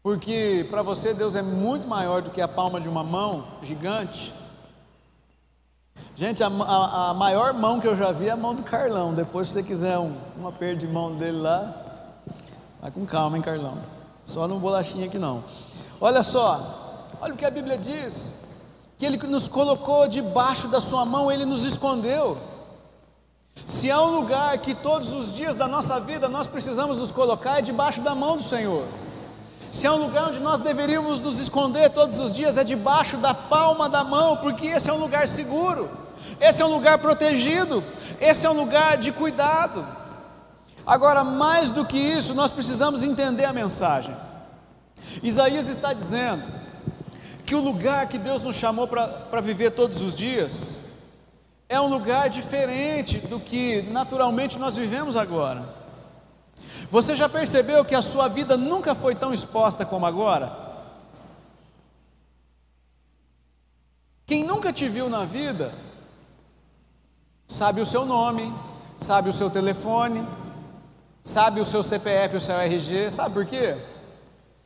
[0.00, 4.32] porque para você Deus é muito maior do que a palma de uma mão gigante.
[6.14, 9.12] Gente, a, a, a maior mão que eu já vi é a mão do Carlão.
[9.12, 11.74] Depois, se você quiser um, uma perda de mão dele lá,
[12.80, 13.78] vai com calma, hein, Carlão?
[14.24, 15.42] Só no bolachinha aqui não.
[16.00, 18.32] Olha só, olha o que a Bíblia diz:
[18.96, 22.51] que Ele nos colocou debaixo da Sua mão, Ele nos escondeu.
[23.66, 27.58] Se há um lugar que todos os dias da nossa vida nós precisamos nos colocar,
[27.58, 28.86] é debaixo da mão do Senhor.
[29.70, 33.32] Se há um lugar onde nós deveríamos nos esconder todos os dias, é debaixo da
[33.32, 35.88] palma da mão, porque esse é um lugar seguro,
[36.38, 37.82] esse é um lugar protegido,
[38.20, 39.86] esse é um lugar de cuidado.
[40.86, 44.14] Agora, mais do que isso, nós precisamos entender a mensagem.
[45.22, 46.42] Isaías está dizendo
[47.46, 50.81] que o lugar que Deus nos chamou para viver todos os dias
[51.72, 55.64] é um lugar diferente do que naturalmente nós vivemos agora.
[56.90, 60.54] Você já percebeu que a sua vida nunca foi tão exposta como agora?
[64.26, 65.72] Quem nunca te viu na vida,
[67.46, 68.52] sabe o seu nome,
[68.98, 70.28] sabe o seu telefone,
[71.22, 73.78] sabe o seu CPF, o seu RG, sabe por quê?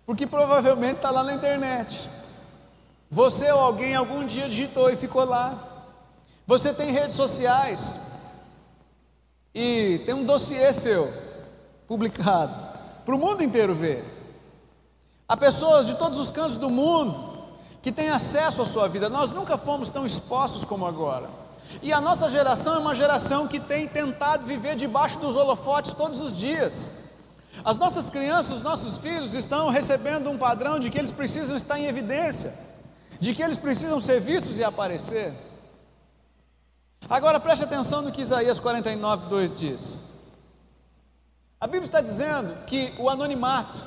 [0.04, 2.10] Porque provavelmente está lá na internet.
[3.08, 5.75] Você ou alguém algum dia digitou e ficou lá.
[6.46, 7.98] Você tem redes sociais
[9.52, 11.12] e tem um dossiê seu
[11.88, 12.54] publicado
[13.04, 14.04] para o mundo inteiro ver.
[15.28, 17.36] Há pessoas de todos os cantos do mundo
[17.82, 19.08] que têm acesso à sua vida.
[19.08, 21.28] Nós nunca fomos tão expostos como agora.
[21.82, 26.20] E a nossa geração é uma geração que tem tentado viver debaixo dos holofotes todos
[26.20, 26.92] os dias.
[27.64, 31.76] As nossas crianças, os nossos filhos estão recebendo um padrão de que eles precisam estar
[31.76, 32.54] em evidência,
[33.18, 35.34] de que eles precisam ser vistos e aparecer.
[37.08, 40.02] Agora preste atenção no que Isaías 49, 2 diz.
[41.60, 43.80] A Bíblia está dizendo que o anonimato,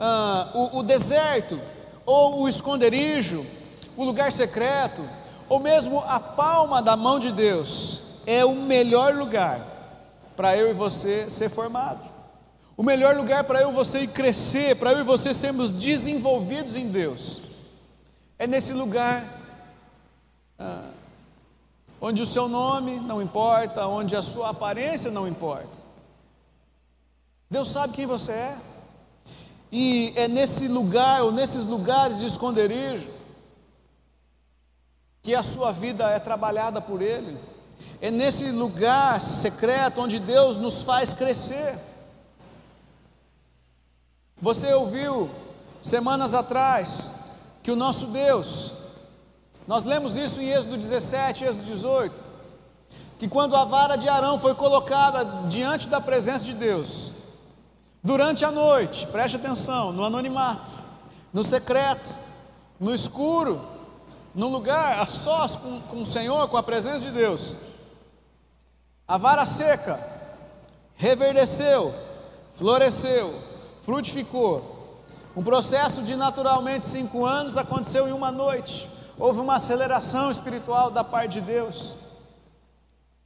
[0.00, 1.60] ah, o, o deserto,
[2.06, 3.44] ou o esconderijo,
[3.96, 5.06] o lugar secreto,
[5.46, 9.60] ou mesmo a palma da mão de Deus, é o melhor lugar
[10.34, 12.02] para eu e você ser formado.
[12.78, 16.88] O melhor lugar para eu e você crescer, para eu e você sermos desenvolvidos em
[16.88, 17.42] Deus.
[18.38, 19.24] É nesse lugar
[20.58, 20.87] ah,
[22.00, 25.78] onde o seu nome não importa, onde a sua aparência não importa.
[27.50, 28.58] Deus sabe quem você é.
[29.70, 33.10] E é nesse lugar, ou nesses lugares de esconderijo,
[35.22, 37.38] que a sua vida é trabalhada por Ele.
[38.00, 41.78] É nesse lugar secreto onde Deus nos faz crescer.
[44.40, 45.28] Você ouviu
[45.82, 47.12] semanas atrás
[47.62, 48.72] que o nosso Deus,
[49.68, 52.14] nós lemos isso em Êxodo 17, Êxodo 18,
[53.18, 57.14] que quando a vara de Arão foi colocada diante da presença de Deus,
[58.02, 60.70] durante a noite, preste atenção, no anonimato,
[61.34, 62.14] no secreto,
[62.80, 63.60] no escuro,
[64.34, 67.58] no lugar a sós com, com o Senhor, com a presença de Deus,
[69.06, 70.02] a vara seca
[70.96, 71.94] reverdeceu,
[72.54, 73.34] floresceu,
[73.82, 75.02] frutificou.
[75.36, 78.88] Um processo de naturalmente cinco anos aconteceu em uma noite.
[79.18, 81.96] Houve uma aceleração espiritual da parte de Deus.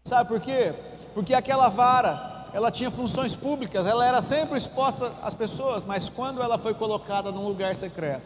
[0.04, 0.74] Sabe por quê?
[1.14, 6.42] Porque aquela vara, ela tinha funções públicas, ela era sempre exposta às pessoas, mas quando
[6.42, 8.24] ela foi colocada num lugar secreto,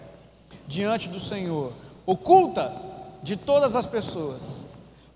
[0.66, 1.72] diante do Senhor,
[2.06, 2.72] oculta
[3.22, 4.68] de todas as pessoas.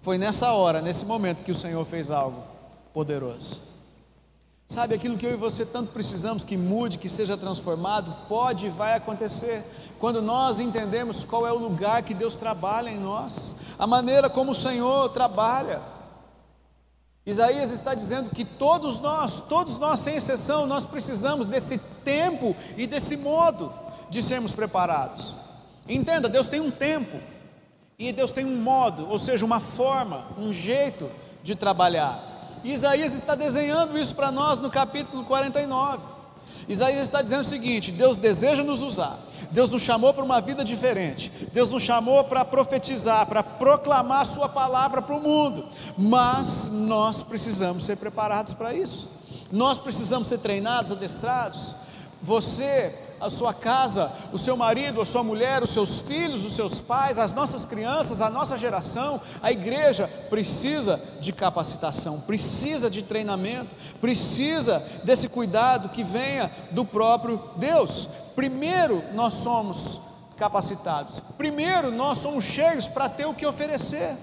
[0.03, 2.43] Foi nessa hora, nesse momento, que o Senhor fez algo
[2.93, 3.70] poderoso.
[4.71, 8.71] Sabe aquilo que eu e você tanto precisamos que mude, que seja transformado, pode e
[8.71, 9.65] vai acontecer
[9.99, 14.53] quando nós entendemos qual é o lugar que Deus trabalha em nós, a maneira como
[14.53, 15.83] o Senhor trabalha.
[17.27, 22.87] Isaías está dizendo que todos nós, todos nós sem exceção, nós precisamos desse tempo e
[22.87, 23.73] desse modo
[24.09, 25.41] de sermos preparados.
[25.89, 27.19] Entenda, Deus tem um tempo
[27.99, 31.11] e Deus tem um modo, ou seja, uma forma, um jeito
[31.43, 32.30] de trabalhar.
[32.63, 36.21] E Isaías está desenhando isso para nós no capítulo 49.
[36.69, 39.19] Isaías está dizendo o seguinte: Deus deseja nos usar,
[39.51, 44.49] Deus nos chamou para uma vida diferente, Deus nos chamou para profetizar, para proclamar Sua
[44.49, 49.11] palavra para o mundo, mas nós precisamos ser preparados para isso,
[49.51, 51.75] nós precisamos ser treinados, adestrados.
[52.23, 56.81] Você a sua casa, o seu marido, a sua mulher, os seus filhos, os seus
[56.81, 63.75] pais, as nossas crianças, a nossa geração, a igreja precisa de capacitação, precisa de treinamento,
[64.01, 68.09] precisa desse cuidado que venha do próprio Deus.
[68.35, 70.01] Primeiro nós somos
[70.37, 74.17] capacitados, primeiro nós somos cheios para ter o que oferecer.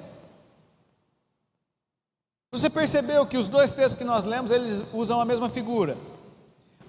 [2.52, 5.98] Você percebeu que os dois textos que nós lemos, eles usam a mesma figura.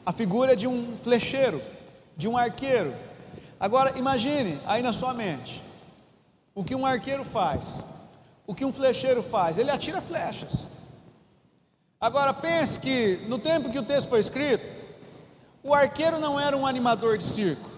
[0.06, 1.60] A figura de um flecheiro
[2.18, 2.94] de um arqueiro.
[3.60, 5.62] Agora imagine aí na sua mente
[6.52, 7.84] o que um arqueiro faz,
[8.44, 10.68] o que um flecheiro faz, ele atira flechas.
[12.00, 14.66] Agora pense que no tempo que o texto foi escrito,
[15.62, 17.70] o arqueiro não era um animador de circo,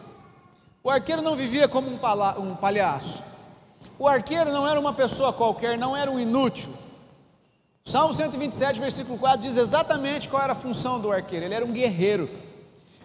[0.82, 1.99] o arqueiro não vivia como um,
[2.43, 3.22] um palhaço,
[3.99, 6.72] o arqueiro não era uma pessoa qualquer, não era um inútil.
[7.84, 11.72] Salmo 127, versículo 4 diz exatamente qual era a função do arqueiro: ele era um
[11.72, 12.30] guerreiro,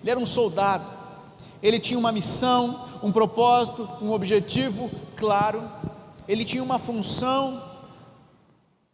[0.02, 1.05] ele era um soldado
[1.62, 5.64] ele tinha uma missão, um propósito, um objetivo claro,
[6.28, 7.62] ele tinha uma função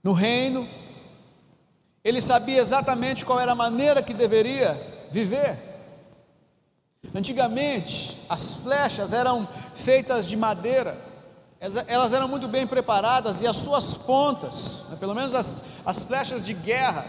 [0.04, 0.68] no reino,
[2.04, 5.60] ele sabia exatamente qual era a maneira que deveria viver.
[7.14, 10.98] Antigamente, as flechas eram feitas de madeira,
[11.88, 16.44] elas eram muito bem preparadas e as suas pontas, né, pelo menos as, as flechas
[16.44, 17.06] de guerra,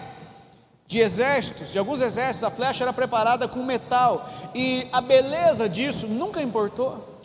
[0.93, 6.07] de exércitos, de alguns exércitos, a flecha era preparada com metal, e a beleza disso
[6.07, 7.18] nunca importou.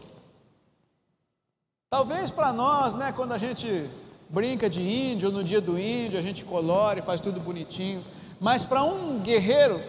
[1.90, 3.90] Talvez para nós, né, quando a gente
[4.30, 8.02] brinca de índio, no dia do índio, a gente colore, faz tudo bonitinho,
[8.40, 9.84] mas para um guerreiro,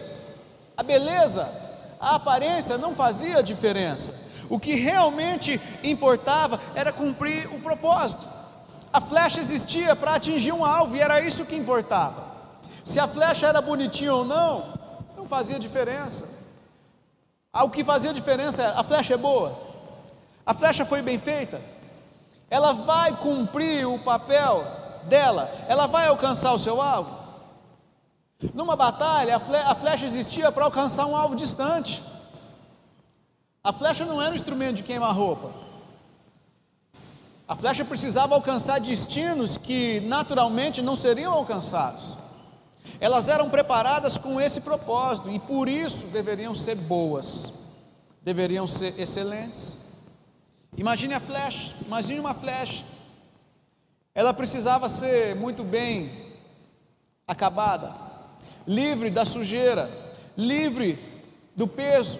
[0.75, 1.49] a beleza,
[2.01, 4.13] a aparência não fazia diferença.
[4.49, 8.27] O que realmente importava era cumprir o propósito.
[8.91, 12.38] A flecha existia para atingir um alvo e era isso que importava.
[12.89, 14.73] Se a flecha era bonitinha ou não,
[15.15, 16.27] não fazia diferença.
[17.53, 19.55] Ah, o que fazia diferença era: a flecha é boa,
[20.43, 21.61] a flecha foi bem feita,
[22.49, 24.65] ela vai cumprir o papel
[25.03, 27.15] dela, ela vai alcançar o seu alvo.
[28.55, 32.03] Numa batalha, a flecha existia para alcançar um alvo distante.
[33.63, 35.51] A flecha não era um instrumento de queimar roupa.
[37.47, 42.17] A flecha precisava alcançar destinos que naturalmente não seriam alcançados.
[42.99, 47.53] Elas eram preparadas com esse propósito e por isso deveriam ser boas,
[48.21, 49.77] deveriam ser excelentes.
[50.77, 52.83] Imagine a flecha, imagine uma flecha.
[54.13, 56.11] Ela precisava ser muito bem
[57.27, 57.93] acabada,
[58.67, 59.89] livre da sujeira,
[60.37, 60.97] livre
[61.55, 62.19] do peso.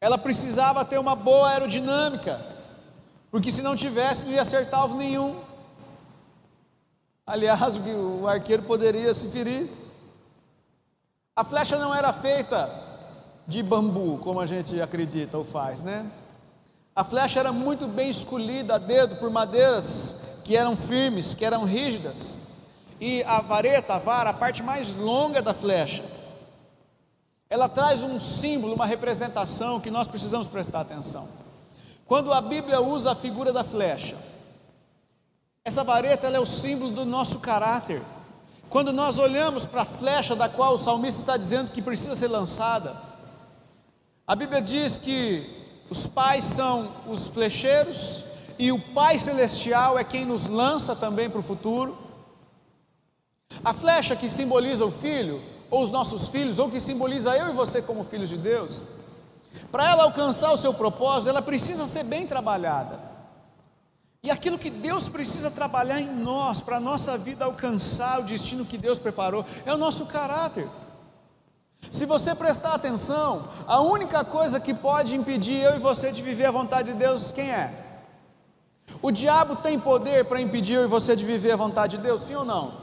[0.00, 2.40] Ela precisava ter uma boa aerodinâmica,
[3.30, 5.49] porque se não tivesse, não ia acertar alvo nenhum.
[7.30, 9.70] Aliás, o arqueiro poderia se ferir.
[11.36, 12.68] A flecha não era feita
[13.46, 16.10] de bambu, como a gente acredita ou faz, né?
[16.92, 21.64] A flecha era muito bem escolhida a dedo por madeiras que eram firmes, que eram
[21.64, 22.40] rígidas.
[23.00, 26.02] E a vareta, a vara, a parte mais longa da flecha,
[27.48, 31.28] ela traz um símbolo, uma representação que nós precisamos prestar atenção.
[32.06, 34.16] Quando a Bíblia usa a figura da flecha,
[35.64, 38.00] essa vareta é o símbolo do nosso caráter.
[38.70, 42.28] Quando nós olhamos para a flecha da qual o salmista está dizendo que precisa ser
[42.28, 42.96] lançada,
[44.26, 45.44] a Bíblia diz que
[45.90, 48.24] os pais são os flecheiros
[48.58, 51.98] e o Pai Celestial é quem nos lança também para o futuro.
[53.62, 57.52] A flecha que simboliza o filho, ou os nossos filhos, ou que simboliza eu e
[57.52, 58.86] você como filhos de Deus,
[59.70, 63.09] para ela alcançar o seu propósito, ela precisa ser bem trabalhada.
[64.22, 68.66] E aquilo que Deus precisa trabalhar em nós, para a nossa vida alcançar o destino
[68.66, 70.68] que Deus preparou, é o nosso caráter.
[71.90, 76.46] Se você prestar atenção, a única coisa que pode impedir eu e você de viver
[76.46, 77.86] a vontade de Deus, quem é?
[79.00, 82.20] O diabo tem poder para impedir eu e você de viver a vontade de Deus,
[82.20, 82.68] sim ou não?
[82.68, 82.76] O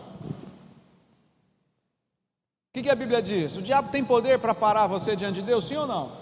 [2.74, 3.56] que, que a Bíblia diz?
[3.56, 6.18] O diabo tem poder para parar você diante de Deus, sim ou não?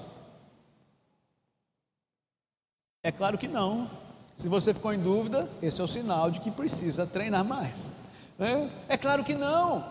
[3.01, 3.89] É claro que não.
[4.35, 7.95] Se você ficou em dúvida, esse é o sinal de que precisa treinar mais.
[8.37, 8.69] Né?
[8.89, 9.83] É claro que não.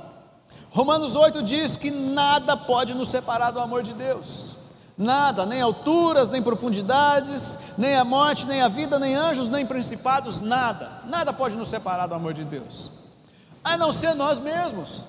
[0.70, 4.54] Romanos 8 diz que nada pode nos separar do amor de Deus.
[4.98, 10.40] Nada, nem alturas, nem profundidades, nem a morte, nem a vida, nem anjos, nem principados,
[10.40, 11.02] nada.
[11.06, 12.90] Nada pode nos separar do amor de Deus.
[13.64, 15.06] A não ser nós mesmos.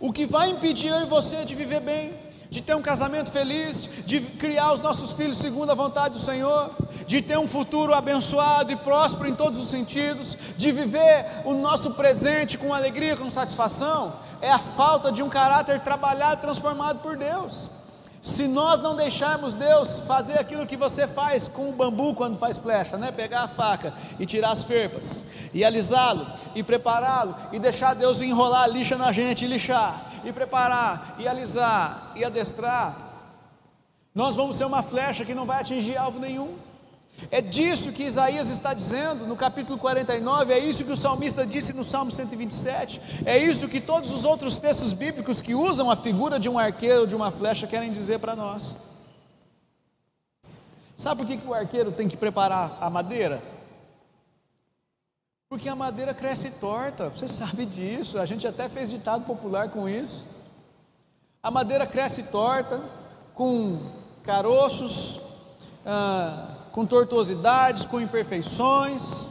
[0.00, 2.14] O que vai impedir eu e você de viver bem,
[2.52, 6.70] de ter um casamento feliz, de criar os nossos filhos segundo a vontade do Senhor,
[7.06, 11.92] de ter um futuro abençoado e próspero em todos os sentidos, de viver o nosso
[11.92, 17.70] presente com alegria, com satisfação, é a falta de um caráter trabalhado, transformado por Deus.
[18.20, 22.56] Se nós não deixarmos Deus fazer aquilo que você faz com o bambu quando faz
[22.58, 23.10] flecha, né?
[23.10, 26.24] Pegar a faca e tirar as ferpas, e alisá-lo,
[26.54, 31.26] e prepará-lo, e deixar Deus enrolar a lixa na gente, e lixar, e preparar, e
[31.26, 32.96] alisar, e adestrar,
[34.14, 36.56] nós vamos ser uma flecha que não vai atingir alvo nenhum.
[37.30, 41.72] É disso que Isaías está dizendo no capítulo 49, é isso que o salmista disse
[41.72, 46.40] no Salmo 127, é isso que todos os outros textos bíblicos que usam a figura
[46.40, 48.76] de um arqueiro, de uma flecha, querem dizer para nós.
[50.96, 53.42] Sabe por que, que o arqueiro tem que preparar a madeira?
[55.52, 59.86] Porque a madeira cresce torta, você sabe disso, a gente até fez ditado popular com
[59.86, 60.26] isso.
[61.42, 62.80] A madeira cresce torta,
[63.34, 63.78] com
[64.22, 65.20] caroços,
[65.84, 69.28] ah, com tortuosidades, com imperfeições.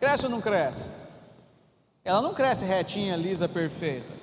[0.00, 0.94] Cresce ou não cresce?
[2.02, 4.14] Ela não cresce retinha, lisa, perfeita.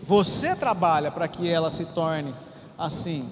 [0.00, 2.32] Você trabalha para que ela se torne
[2.78, 3.28] assim.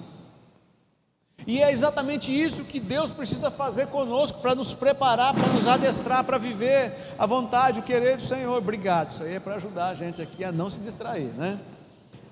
[1.47, 6.23] E é exatamente isso que Deus precisa fazer conosco para nos preparar, para nos adestrar,
[6.23, 8.57] para viver a vontade, o querer do Senhor.
[8.57, 9.09] Obrigado.
[9.09, 11.59] Isso aí é para ajudar a gente aqui a não se distrair, né?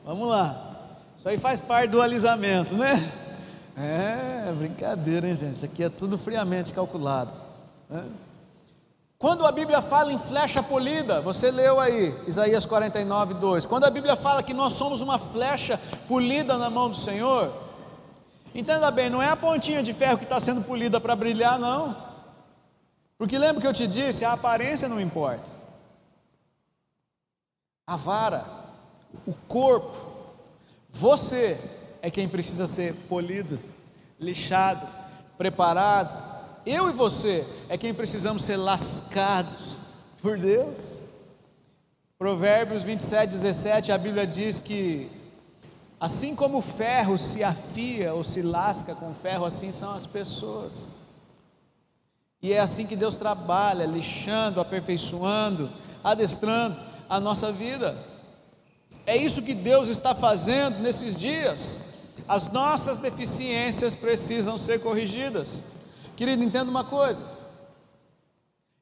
[0.06, 0.76] Vamos lá.
[1.18, 3.12] Isso aí faz parte do alisamento, né?
[3.76, 5.64] É, brincadeira, hein, gente?
[5.66, 7.34] Aqui é tudo friamente calculado.
[7.90, 8.04] Né?
[9.20, 13.66] Quando a Bíblia fala em flecha polida, você leu aí, Isaías 49, 2.
[13.66, 17.52] Quando a Bíblia fala que nós somos uma flecha polida na mão do Senhor,
[18.60, 21.96] entenda bem, não é a pontinha de ferro que está sendo polida para brilhar, não.
[23.18, 25.50] Porque lembra que eu te disse, a aparência não importa.
[27.86, 28.46] A vara,
[29.26, 29.96] o corpo,
[30.90, 31.60] você
[32.02, 33.60] é quem precisa ser polido,
[34.20, 34.88] lixado,
[35.38, 36.26] preparado.
[36.66, 39.80] Eu e você é quem precisamos ser lascados
[40.22, 40.98] por Deus.
[42.18, 45.10] Provérbios 27, 17, a Bíblia diz que
[46.00, 50.96] assim como o ferro se afia ou se lasca com ferro, assim são as pessoas.
[52.42, 55.72] E é assim que Deus trabalha, lixando, aperfeiçoando,
[56.04, 56.80] adestrando
[57.10, 57.98] a nossa vida.
[59.06, 61.82] É isso que Deus está fazendo nesses dias.
[62.28, 65.64] As nossas deficiências precisam ser corrigidas.
[66.16, 67.26] Querido, entenda uma coisa.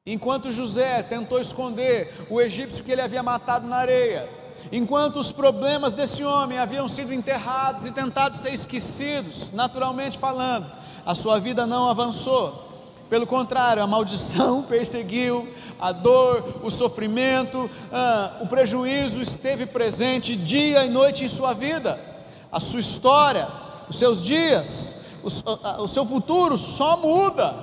[0.04, 4.28] Enquanto José tentou esconder o egípcio que ele havia matado na areia,
[4.70, 10.66] enquanto os problemas desse homem haviam sido enterrados e tentados ser esquecidos, naturalmente falando,
[11.04, 12.64] a sua vida não avançou.
[13.08, 15.48] Pelo contrário, a maldição perseguiu,
[15.78, 22.16] a dor, o sofrimento, ah, o prejuízo esteve presente dia e noite em sua vida
[22.50, 23.46] a sua história,
[23.88, 27.54] os seus dias, o, o seu futuro só muda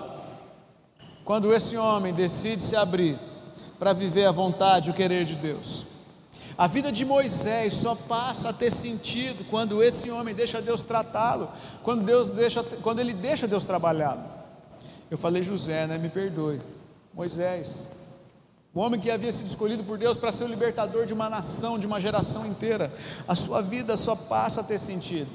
[1.26, 3.18] quando esse homem decide se abrir
[3.80, 5.88] para viver a vontade e o querer de Deus.
[6.58, 11.50] A vida de Moisés só passa a ter sentido quando esse homem deixa Deus tratá-lo,
[11.82, 14.24] quando Deus deixa, quando ele deixa Deus trabalhá-lo.
[15.10, 15.98] Eu falei José, né?
[15.98, 16.62] Me perdoe.
[17.14, 17.88] Moisés,
[18.74, 21.78] o homem que havia sido escolhido por Deus para ser o libertador de uma nação,
[21.78, 22.92] de uma geração inteira,
[23.28, 25.30] a sua vida só passa a ter sentido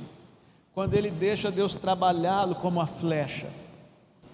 [0.74, 3.48] quando ele deixa Deus trabalhá-lo como a flecha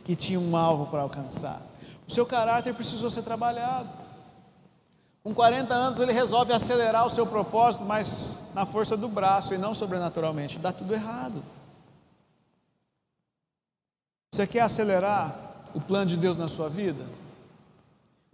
[0.05, 1.63] que tinha um alvo para alcançar.
[2.07, 4.04] O seu caráter precisou ser trabalhado.
[5.25, 9.59] Com 40 anos ele resolve acelerar o seu propósito, mas na força do braço e
[9.59, 10.59] não sobrenaturalmente.
[10.59, 11.43] Dá tudo errado.
[14.31, 17.07] Você quer acelerar o plano de Deus na sua vida?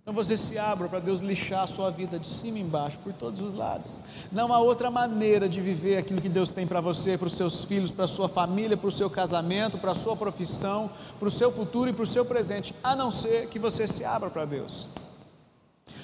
[0.03, 3.12] Então você se abra para Deus lixar a sua vida de cima e embaixo, por
[3.12, 4.03] todos os lados.
[4.32, 7.64] Não há outra maneira de viver aquilo que Deus tem para você, para os seus
[7.64, 11.30] filhos, para a sua família, para o seu casamento, para a sua profissão, para o
[11.30, 14.45] seu futuro e para o seu presente, a não ser que você se abra para
[14.45, 14.88] Deus.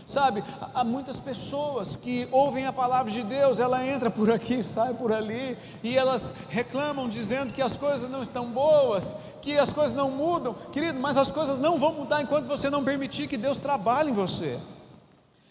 [0.06, 4.94] Sabe, há muitas pessoas que ouvem a palavra de Deus, ela entra por aqui, sai
[4.94, 9.94] por ali, e elas reclamam dizendo que as coisas não estão boas, que as coisas
[9.94, 10.54] não mudam.
[10.72, 14.14] Querido, mas as coisas não vão mudar enquanto você não permitir que Deus trabalhe em
[14.14, 14.58] você.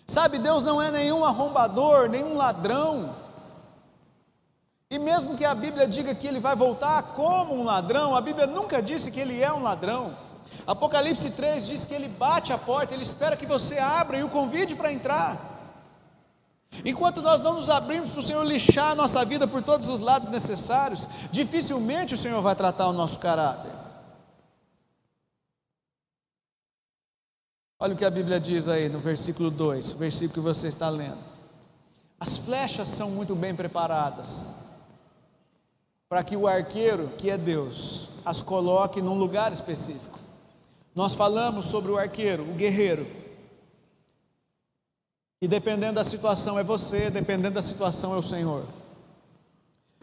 [0.07, 3.15] Sabe, Deus não é nenhum arrombador, nenhum ladrão.
[4.89, 8.45] E mesmo que a Bíblia diga que ele vai voltar como um ladrão, a Bíblia
[8.45, 10.24] nunca disse que ele é um ladrão.
[10.65, 14.29] Apocalipse 3 diz que ele bate a porta, ele espera que você abra e o
[14.29, 15.53] convide para entrar.
[16.83, 19.99] Enquanto nós não nos abrimos para o Senhor lixar a nossa vida por todos os
[19.99, 23.71] lados necessários, dificilmente o Senhor vai tratar o nosso caráter.
[27.79, 31.19] Olha o que a Bíblia diz aí no versículo 2, versículo que você está lendo.
[32.19, 34.55] As flechas são muito bem preparadas
[36.07, 40.17] para que o arqueiro, que é Deus, as coloque num lugar específico.
[40.95, 43.05] Nós falamos sobre o arqueiro, o guerreiro.
[45.41, 48.63] E dependendo da situação é você, dependendo da situação é o Senhor.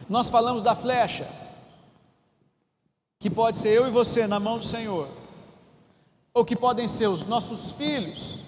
[0.07, 1.27] Nós falamos da flecha,
[3.19, 5.07] que pode ser eu e você na mão do Senhor,
[6.31, 8.39] ou que podem ser os nossos filhos,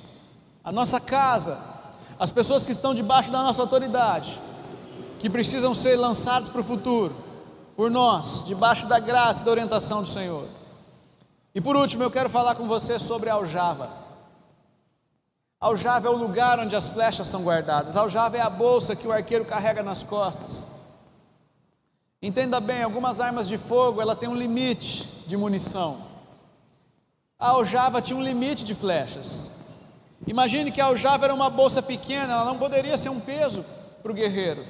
[0.63, 1.57] a nossa casa,
[2.19, 4.39] as pessoas que estão debaixo da nossa autoridade,
[5.19, 7.15] que precisam ser lançados para o futuro,
[7.75, 10.47] por nós, debaixo da graça e da orientação do Senhor.
[11.55, 13.89] E por último, eu quero falar com você sobre a aljava.
[15.57, 17.95] Aljava é o lugar onde as flechas são guardadas.
[17.95, 20.67] Aljava é a bolsa que o arqueiro carrega nas costas.
[22.21, 26.03] Entenda bem, algumas armas de fogo, ela tem um limite de munição.
[27.39, 29.49] A aljava tinha um limite de flechas.
[30.27, 33.63] Imagine que a aljava era uma bolsa pequena, ela não poderia ser um peso
[34.03, 34.65] para o guerreiro.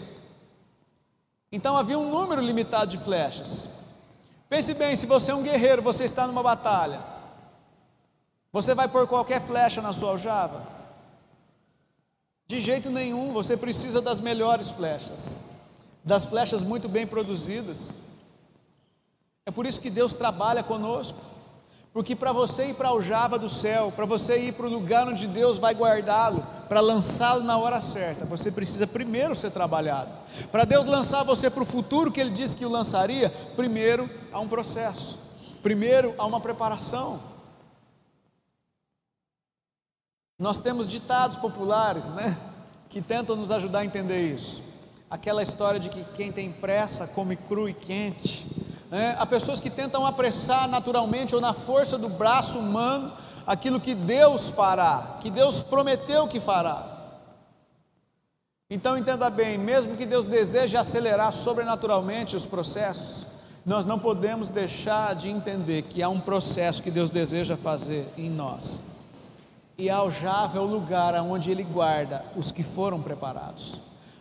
[1.51, 3.69] Então havia um número limitado de flechas.
[4.49, 7.01] Pense bem, se você é um guerreiro, você está numa batalha.
[8.51, 10.65] Você vai pôr qualquer flecha na sua aljava?
[12.47, 15.41] De jeito nenhum, você precisa das melhores flechas
[16.05, 17.91] das flechas muito bem produzidas.
[19.43, 21.17] É por isso que Deus trabalha conosco,
[21.95, 25.07] porque para você ir para a aljava do céu, para você ir para o lugar
[25.07, 30.11] onde Deus vai guardá-lo, para lançá-lo na hora certa, você precisa primeiro ser trabalhado.
[30.51, 34.41] Para Deus lançar você para o futuro que Ele disse que o lançaria, primeiro há
[34.41, 35.17] um processo,
[35.63, 37.17] primeiro há uma preparação.
[40.37, 42.37] Nós temos ditados populares, né,
[42.89, 44.61] que tentam nos ajudar a entender isso
[45.09, 48.64] aquela história de que quem tem pressa come cru e quente.
[48.95, 49.13] Né?
[49.19, 53.11] Há pessoas que tentam apressar naturalmente ou na força do braço humano
[53.45, 56.87] aquilo que Deus fará, que Deus prometeu que fará.
[58.69, 63.25] Então entenda bem, mesmo que Deus deseje acelerar sobrenaturalmente os processos,
[63.65, 68.29] nós não podemos deixar de entender que há um processo que Deus deseja fazer em
[68.29, 68.81] nós.
[69.77, 73.77] E a aljava é o lugar onde Ele guarda os que foram preparados.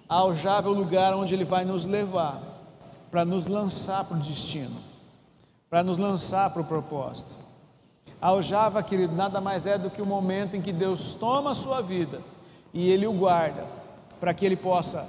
[0.08, 2.53] A aljava é o lugar onde Ele vai nos levar
[3.14, 4.76] para nos lançar para o destino,
[5.70, 7.32] para nos lançar para o propósito.
[8.20, 11.54] A aljava, querido, nada mais é do que o momento em que Deus toma a
[11.54, 12.20] sua vida
[12.72, 13.64] e Ele o guarda,
[14.18, 15.08] para que Ele possa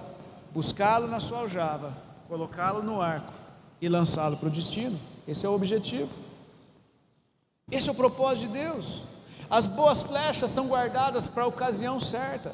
[0.53, 1.93] buscá-lo na sua aljava,
[2.27, 3.33] colocá-lo no arco
[3.81, 4.99] e lançá-lo para o destino.
[5.27, 6.11] Esse é o objetivo.
[7.71, 9.01] Esse é o propósito de Deus.
[9.49, 12.53] As boas flechas são guardadas para a ocasião certa.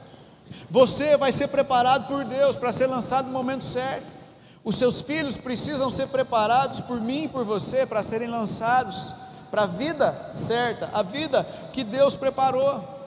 [0.69, 4.20] Você vai ser preparado por Deus para ser lançado no momento certo.
[4.63, 9.13] Os seus filhos precisam ser preparados por mim e por você para serem lançados
[9.49, 11.43] para a vida certa, a vida
[11.73, 13.00] que Deus preparou.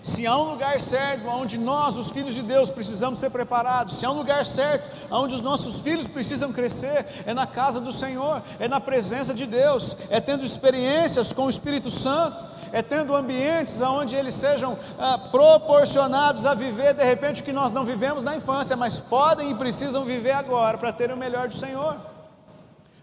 [0.00, 4.06] Se há um lugar certo onde nós, os filhos de Deus, precisamos ser preparados, se
[4.06, 8.42] há um lugar certo onde os nossos filhos precisam crescer, é na casa do Senhor,
[8.58, 13.80] é na presença de Deus, é tendo experiências com o Espírito Santo, é tendo ambientes
[13.80, 18.34] onde eles sejam ah, proporcionados a viver de repente o que nós não vivemos na
[18.34, 21.96] infância, mas podem e precisam viver agora para ter o melhor do Senhor.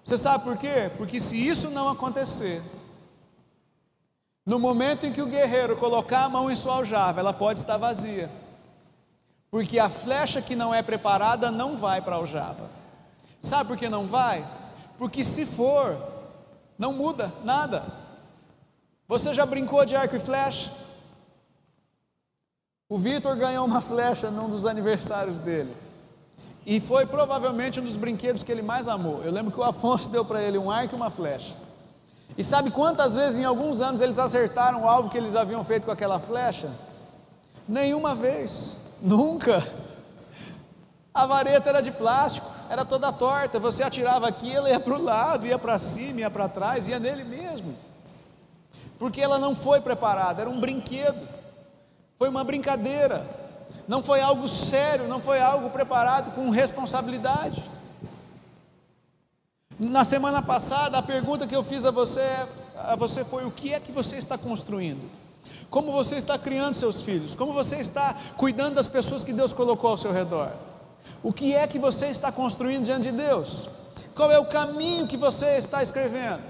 [0.04, 0.90] Você sabe por quê?
[0.98, 2.64] Porque se isso não acontecer,
[4.50, 7.78] no momento em que o guerreiro colocar a mão em sua aljava, ela pode estar
[7.78, 8.32] vazia.
[9.52, 12.68] Porque a flecha que não é preparada não vai para a aljava.
[13.40, 14.44] Sabe por que não vai?
[14.98, 15.96] Porque se for,
[16.80, 17.84] não muda nada.
[19.08, 20.74] Você já brincou de arco e flecha?
[22.90, 25.78] O Vitor ganhou uma flecha num dos aniversários dele.
[26.66, 29.22] E foi provavelmente um dos brinquedos que ele mais amou.
[29.24, 31.69] Eu lembro que o Afonso deu para ele um arco e uma flecha.
[32.38, 35.86] E sabe quantas vezes em alguns anos eles acertaram o alvo que eles haviam feito
[35.86, 36.70] com aquela flecha?
[37.68, 39.66] Nenhuma vez, nunca.
[41.14, 43.60] A vareta era de plástico, era toda torta.
[43.60, 47.00] Você atirava aqui, ela ia para o lado, ia para cima, ia para trás, ia
[47.00, 47.76] nele mesmo.
[48.98, 51.28] Porque ela não foi preparada, era um brinquedo,
[52.18, 53.26] foi uma brincadeira,
[53.88, 57.64] não foi algo sério, não foi algo preparado com responsabilidade.
[59.80, 62.22] Na semana passada, a pergunta que eu fiz a você,
[62.76, 65.10] a você foi: o que é que você está construindo?
[65.70, 67.34] Como você está criando seus filhos?
[67.34, 70.52] Como você está cuidando das pessoas que Deus colocou ao seu redor?
[71.24, 73.70] O que é que você está construindo diante de Deus?
[74.14, 76.44] Qual é o caminho que você está escrevendo?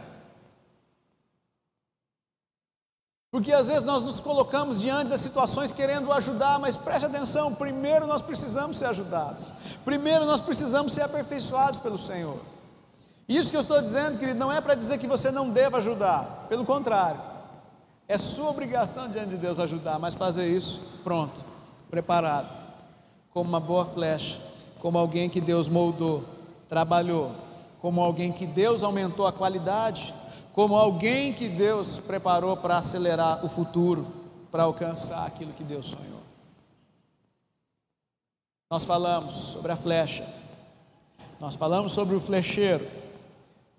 [3.30, 8.08] Porque às vezes nós nos colocamos diante das situações querendo ajudar, mas preste atenção: primeiro
[8.08, 9.52] nós precisamos ser ajudados,
[9.86, 12.40] primeiro nós precisamos ser aperfeiçoados pelo Senhor.
[13.30, 16.48] Isso que eu estou dizendo, querido, não é para dizer que você não deva ajudar,
[16.50, 17.22] pelo contrário,
[18.08, 21.46] é sua obrigação diante de Deus ajudar, mas fazer isso pronto,
[21.92, 22.50] preparado.
[23.30, 24.42] como uma boa flecha,
[24.80, 26.26] como alguém que Deus moldou,
[26.68, 27.36] trabalhou,
[27.80, 30.16] como alguém que Deus aumentou a qualidade,
[30.52, 34.08] como alguém que Deus preparou para acelerar o futuro,
[34.52, 36.20] para alcançar aquilo que Deus sonhou.
[38.72, 40.28] Nós falamos sobre a flecha,
[41.40, 42.86] nós falamos sobre o flecheiro,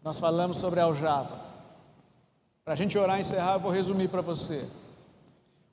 [0.02, 1.38] nós falamos sobre aljava.
[2.64, 4.66] Para a gente orar e encerrar, eu vou resumir para você.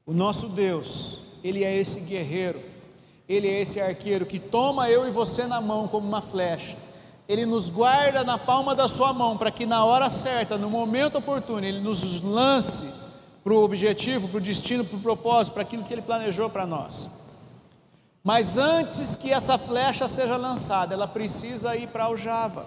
[0.06, 2.62] O nosso Deus, Ele é esse guerreiro,
[3.28, 6.78] Ele é esse arqueiro que toma eu e você na mão como uma flecha.
[7.28, 11.18] Ele nos guarda na palma da sua mão para que na hora certa, no momento
[11.18, 12.88] oportuno, Ele nos lance
[13.44, 16.66] para o objetivo, para o destino, para o propósito, para aquilo que Ele planejou para
[16.66, 17.12] nós.
[18.24, 22.66] Mas antes que essa flecha seja lançada, ela precisa ir para a aljava,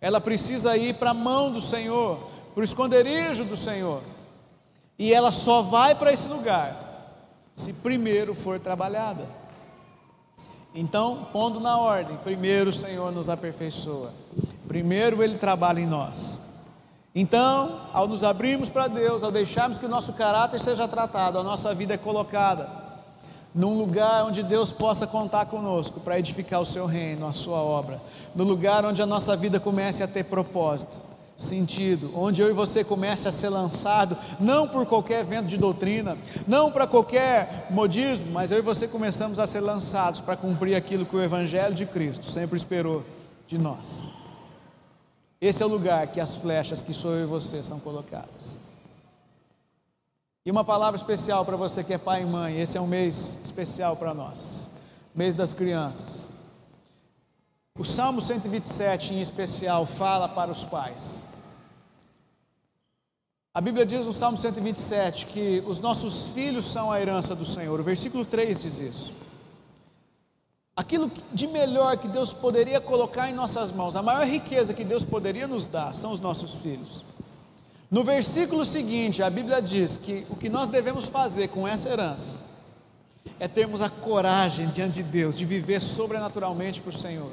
[0.00, 2.18] ela precisa ir para a mão do Senhor,
[2.54, 4.02] para o esconderijo do Senhor,
[4.98, 6.84] e ela só vai para esse lugar
[7.54, 9.26] se primeiro for trabalhada.
[10.74, 14.12] Então, pondo na ordem, primeiro o Senhor nos aperfeiçoa,
[14.68, 16.40] primeiro Ele trabalha em nós.
[17.14, 21.42] Então, ao nos abrirmos para Deus, ao deixarmos que o nosso caráter seja tratado, a
[21.42, 22.85] nossa vida é colocada
[23.56, 27.98] num lugar onde Deus possa contar conosco para edificar o seu reino, a sua obra,
[28.34, 30.98] no lugar onde a nossa vida comece a ter propósito,
[31.34, 36.18] sentido, onde eu e você comece a ser lançado, não por qualquer vento de doutrina,
[36.46, 41.06] não para qualquer modismo, mas eu e você começamos a ser lançados para cumprir aquilo
[41.06, 43.02] que o Evangelho de Cristo sempre esperou
[43.48, 44.12] de nós.
[45.40, 48.65] Esse é o lugar que as flechas que sou eu e você são colocadas.
[50.46, 53.36] E uma palavra especial para você que é pai e mãe, esse é um mês
[53.44, 54.70] especial para nós,
[55.12, 56.30] mês das crianças.
[57.76, 61.26] O Salmo 127 em especial fala para os pais.
[63.52, 67.80] A Bíblia diz no Salmo 127 que os nossos filhos são a herança do Senhor.
[67.80, 69.16] O versículo 3 diz isso.
[70.76, 75.04] Aquilo de melhor que Deus poderia colocar em nossas mãos, a maior riqueza que Deus
[75.04, 77.02] poderia nos dar, são os nossos filhos.
[77.90, 82.36] No versículo seguinte, a Bíblia diz que o que nós devemos fazer com essa herança
[83.38, 87.30] é termos a coragem diante de Deus de viver sobrenaturalmente para o Senhor,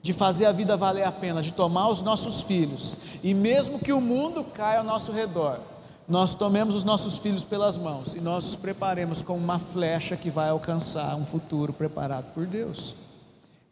[0.00, 3.92] de fazer a vida valer a pena, de tomar os nossos filhos e mesmo que
[3.92, 5.58] o mundo caia ao nosso redor,
[6.06, 10.30] nós tomemos os nossos filhos pelas mãos e nós os preparemos como uma flecha que
[10.30, 12.94] vai alcançar um futuro preparado por Deus.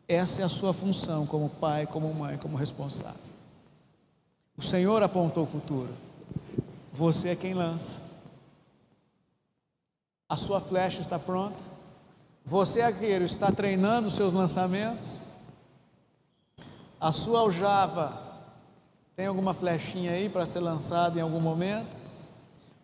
[0.08, 3.20] Essa é a sua função como pai, como mãe, como responsável.
[4.56, 6.07] O Senhor apontou o futuro.
[6.98, 8.00] Você é quem lança.
[10.28, 11.62] A sua flecha está pronta.
[12.44, 15.20] Você, arqueiro, está treinando os seus lançamentos.
[17.00, 18.20] A sua aljava
[19.14, 22.00] tem alguma flechinha aí para ser lançada em algum momento?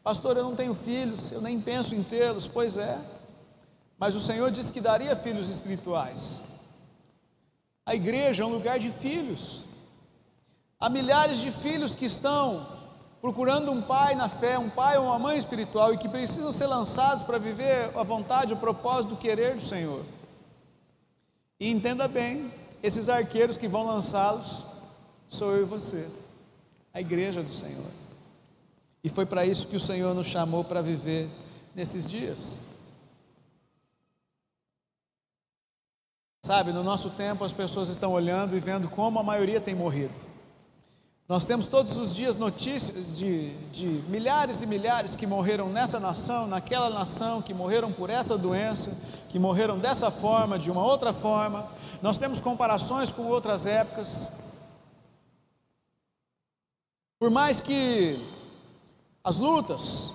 [0.05, 2.47] Pastor, eu não tenho filhos, eu nem penso em tê-los.
[2.47, 2.97] Pois é,
[3.99, 6.41] mas o Senhor disse que daria filhos espirituais.
[7.85, 9.63] A igreja é um lugar de filhos.
[10.79, 12.74] Há milhares de filhos que estão
[13.25, 16.67] procurando um pai na fé, um pai ou uma mãe espiritual e que precisam ser
[16.67, 20.05] lançados para viver a vontade, o propósito, o querer do Senhor.
[21.59, 22.53] E entenda bem,
[22.83, 24.67] esses arqueiros que vão lançá-los
[25.27, 26.07] sou eu e você,
[26.93, 27.87] a igreja do Senhor.
[29.03, 31.27] E foi para isso que o Senhor nos chamou para viver
[31.75, 32.61] nesses dias.
[36.45, 40.34] Sabe, no nosso tempo as pessoas estão olhando e vendo como a maioria tem morrido.
[41.27, 46.47] Nós temos todos os dias notícias de, de, milhares e milhares que morreram nessa nação,
[46.47, 48.95] naquela nação, que morreram por essa doença,
[49.31, 51.67] que morreram dessa forma, de uma outra forma.
[52.03, 54.31] Nós temos comparações com outras épocas.
[57.19, 58.23] Por mais que
[59.23, 60.13] as lutas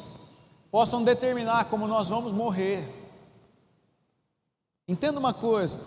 [0.69, 2.87] possam determinar como nós vamos morrer,
[4.87, 5.81] entenda uma coisa: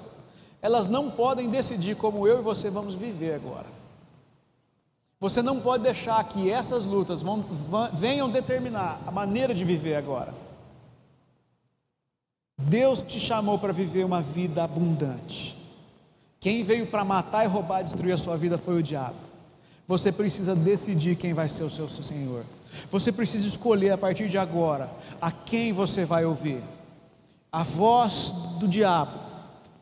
[0.61, 3.82] elas não podem decidir como eu e você vamos viver agora.
[5.23, 7.45] Você não pode deixar que essas lutas vão,
[7.95, 10.35] venham determinar a maneira de viver agora.
[12.59, 15.57] Deus te chamou para viver uma vida abundante.
[16.41, 19.15] Quem veio para matar e roubar e destruir a sua vida foi o diabo.
[19.87, 22.45] Você precisa decidir quem vai ser o seu Senhor.
[22.91, 26.65] Você precisa escolher a partir de agora a quem você vai ouvir.
[27.53, 29.22] A voz do diabo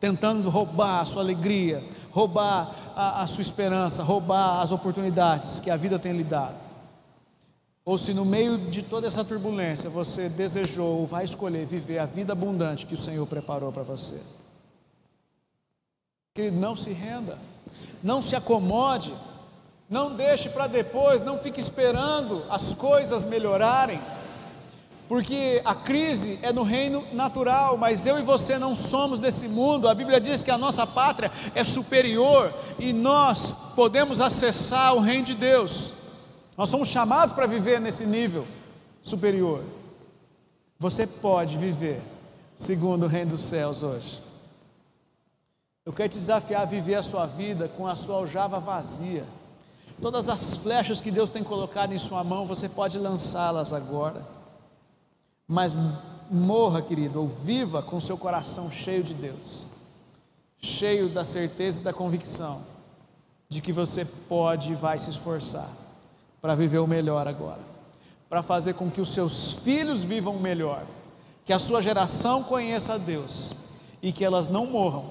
[0.01, 5.77] tentando roubar a sua alegria, roubar a, a sua esperança, roubar as oportunidades que a
[5.77, 6.55] vida tem lhe dado.
[7.85, 12.05] Ou se no meio de toda essa turbulência você desejou ou vai escolher viver a
[12.05, 14.19] vida abundante que o Senhor preparou para você.
[16.33, 17.37] Querido, não se renda,
[18.01, 19.13] não se acomode,
[19.87, 24.01] não deixe para depois, não fique esperando as coisas melhorarem.
[25.11, 29.89] Porque a crise é no reino natural, mas eu e você não somos desse mundo.
[29.89, 35.25] A Bíblia diz que a nossa pátria é superior e nós podemos acessar o reino
[35.25, 35.91] de Deus.
[36.55, 38.47] Nós somos chamados para viver nesse nível
[39.01, 39.65] superior.
[40.79, 42.01] Você pode viver
[42.55, 44.23] segundo o reino dos céus hoje.
[45.85, 49.25] Eu quero te desafiar a viver a sua vida com a sua aljava vazia.
[50.01, 54.39] Todas as flechas que Deus tem colocado em sua mão, você pode lançá-las agora.
[55.47, 55.75] Mas
[56.29, 59.69] morra, querido, ou viva com seu coração cheio de Deus,
[60.61, 62.61] cheio da certeza e da convicção
[63.49, 65.69] de que você pode e vai se esforçar
[66.41, 67.59] para viver o melhor agora,
[68.29, 70.85] para fazer com que os seus filhos vivam o melhor,
[71.43, 73.53] que a sua geração conheça a Deus
[74.01, 75.09] e que elas não morram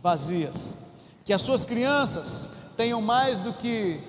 [0.00, 0.78] vazias,
[1.22, 4.00] que as suas crianças tenham mais do que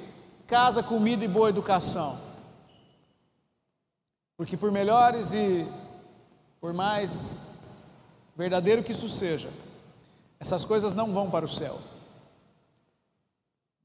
[0.48, 2.33] casa, comida e boa educação
[4.44, 5.66] porque por melhores e
[6.60, 7.39] por mais
[8.36, 9.50] verdadeiro que isso seja,
[10.38, 11.80] essas coisas não vão para o céu.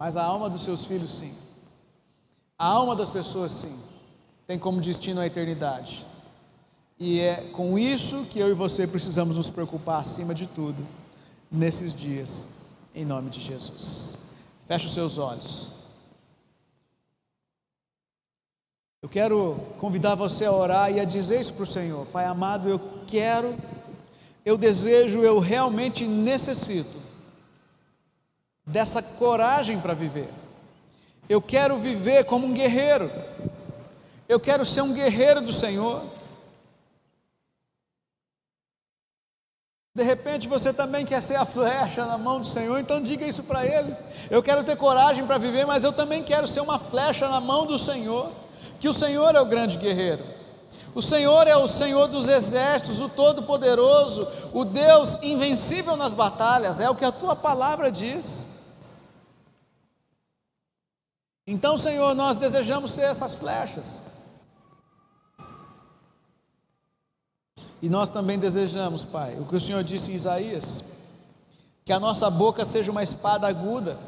[0.00, 1.32] Mas a alma dos seus filhos, sim.
[2.58, 3.80] A alma das pessoas, sim.
[4.48, 6.04] Tem como destino a eternidade.
[6.98, 10.84] E é com isso que eu e você precisamos nos preocupar acima de tudo,
[11.48, 12.48] nesses dias,
[12.92, 14.18] em nome de Jesus.
[14.66, 15.77] Feche os seus olhos.
[19.00, 22.68] Eu quero convidar você a orar e a dizer isso para o Senhor: Pai amado,
[22.68, 23.56] eu quero,
[24.44, 26.98] eu desejo, eu realmente necessito
[28.66, 30.28] dessa coragem para viver.
[31.28, 33.08] Eu quero viver como um guerreiro.
[34.28, 36.02] Eu quero ser um guerreiro do Senhor.
[39.94, 43.44] De repente você também quer ser a flecha na mão do Senhor, então diga isso
[43.44, 43.94] para Ele.
[44.28, 47.64] Eu quero ter coragem para viver, mas eu também quero ser uma flecha na mão
[47.64, 48.32] do Senhor
[48.80, 50.24] que o Senhor é o grande guerreiro.
[50.94, 56.88] O Senhor é o Senhor dos exércitos, o Todo-Poderoso, o Deus invencível nas batalhas, é
[56.88, 58.46] o que a tua palavra diz.
[61.46, 64.02] Então, Senhor, nós desejamos ser essas flechas.
[67.80, 70.82] E nós também desejamos, Pai, o que o Senhor disse em Isaías,
[71.84, 73.98] que a nossa boca seja uma espada aguda,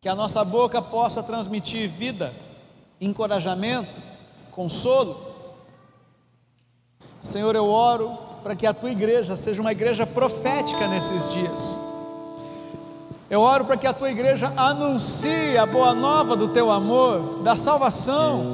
[0.00, 2.34] que a nossa boca possa transmitir vida
[3.04, 4.02] encorajamento,
[4.50, 5.16] consolo.
[7.20, 11.80] Senhor, eu oro para que a tua igreja seja uma igreja profética nesses dias.
[13.28, 17.56] Eu oro para que a tua igreja anuncie a boa nova do teu amor, da
[17.56, 18.44] salvação,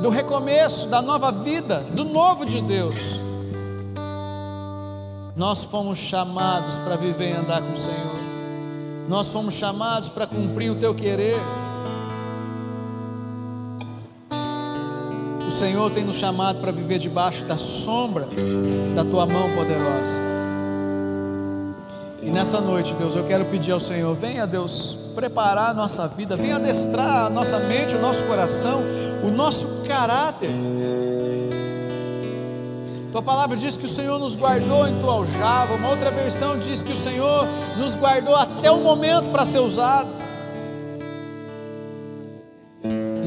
[0.00, 2.96] do recomeço, da nova vida, do novo de Deus.
[5.36, 8.18] Nós fomos chamados para viver e andar com o Senhor.
[9.08, 11.38] Nós fomos chamados para cumprir o teu querer.
[15.48, 18.28] O Senhor tem nos chamado para viver debaixo da sombra
[18.94, 20.20] da tua mão poderosa.
[22.22, 26.36] E nessa noite, Deus, eu quero pedir ao Senhor, venha, Deus, preparar a nossa vida,
[26.36, 28.82] venha adestrar a nossa mente, o nosso coração,
[29.24, 30.50] o nosso caráter.
[33.10, 36.82] Tua palavra diz que o Senhor nos guardou em tua aljava, uma outra versão diz
[36.82, 40.27] que o Senhor nos guardou até o momento para ser usado.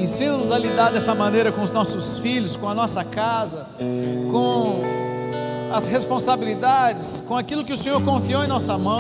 [0.02, 3.68] Ensina-nos a lidar dessa maneira com os nossos filhos, com a nossa casa,
[4.32, 4.82] com
[5.72, 9.00] as responsabilidades, com aquilo que o Senhor confiou em nossa mão,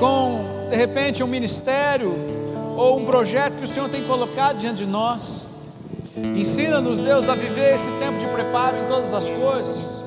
[0.00, 2.14] com de repente um ministério
[2.74, 5.50] ou um projeto que o Senhor tem colocado diante de nós.
[6.16, 10.00] Ensina-nos, Deus, a viver esse tempo de preparo em todas as coisas,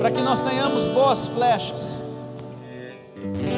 [0.00, 2.02] para que nós tenhamos boas flechas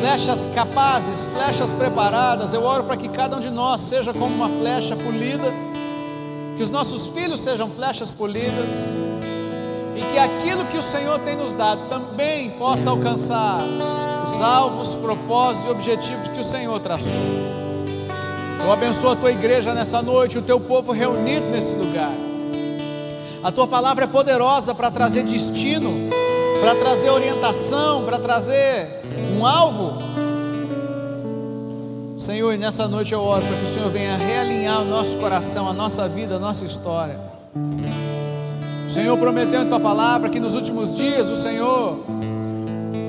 [0.00, 2.52] flechas capazes, flechas preparadas.
[2.52, 5.52] Eu oro para que cada um de nós seja como uma flecha polida,
[6.56, 8.94] que os nossos filhos sejam flechas polidas,
[9.96, 13.58] e que aquilo que o Senhor tem nos dado também possa alcançar
[14.26, 17.10] os alvos, propósitos e objetivos que o Senhor traçou.
[18.64, 22.12] Eu abençoo a tua igreja nessa noite, o teu povo reunido nesse lugar.
[23.42, 26.10] A tua palavra é poderosa para trazer destino,
[26.62, 29.00] para trazer orientação, para trazer
[29.36, 29.98] um alvo.
[32.16, 35.72] Senhor, nessa noite eu oro para que o Senhor venha realinhar o nosso coração, a
[35.72, 37.18] nossa vida, a nossa história.
[38.86, 41.98] O Senhor prometeu em tua palavra que nos últimos dias o Senhor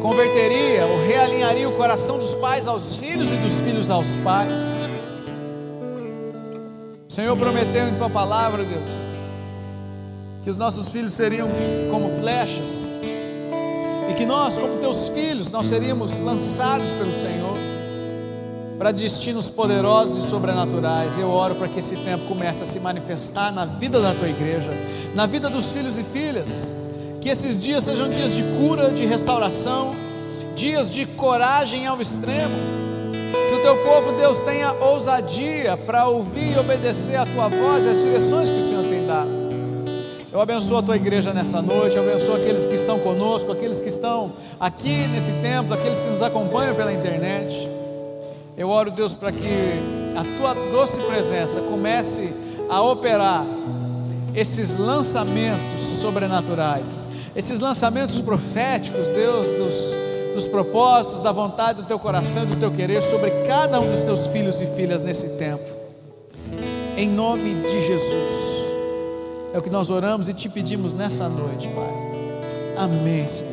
[0.01, 4.79] converteria ou realinharia o coração dos pais aos filhos e dos filhos aos pais.
[7.07, 9.05] O Senhor prometeu em tua palavra, Deus,
[10.43, 11.49] que os nossos filhos seriam
[11.91, 12.91] como flechas
[14.09, 17.73] e que nós, como teus filhos, nós seríamos lançados pelo Senhor
[18.77, 21.17] para destinos poderosos e sobrenaturais.
[21.17, 24.71] Eu oro para que esse tempo comece a se manifestar na vida da tua igreja,
[25.15, 26.73] na vida dos filhos e filhas.
[27.21, 29.95] Que esses dias sejam dias de cura, de restauração,
[30.53, 32.55] dias de coragem ao extremo.
[33.47, 37.89] Que o teu povo, Deus, tenha ousadia para ouvir e obedecer a tua voz e
[37.89, 39.42] as direções que o Senhor tem dado.
[40.33, 43.87] Eu abençoo a tua igreja nessa noite, eu abençoo aqueles que estão conosco, aqueles que
[43.87, 47.69] estão aqui nesse templo, aqueles que nos acompanham pela internet.
[48.57, 49.47] Eu oro, Deus, para que
[50.17, 52.33] a tua doce presença comece
[52.67, 53.45] a operar
[54.33, 59.75] esses lançamentos sobrenaturais, esses lançamentos proféticos, Deus, dos,
[60.33, 64.25] dos propósitos, da vontade do teu coração, do teu querer sobre cada um dos teus
[64.25, 65.63] filhos e filhas nesse tempo.
[66.97, 68.52] Em nome de Jesus.
[69.53, 71.93] É o que nós oramos e te pedimos nessa noite, Pai.
[72.75, 73.52] Amém, Senhor.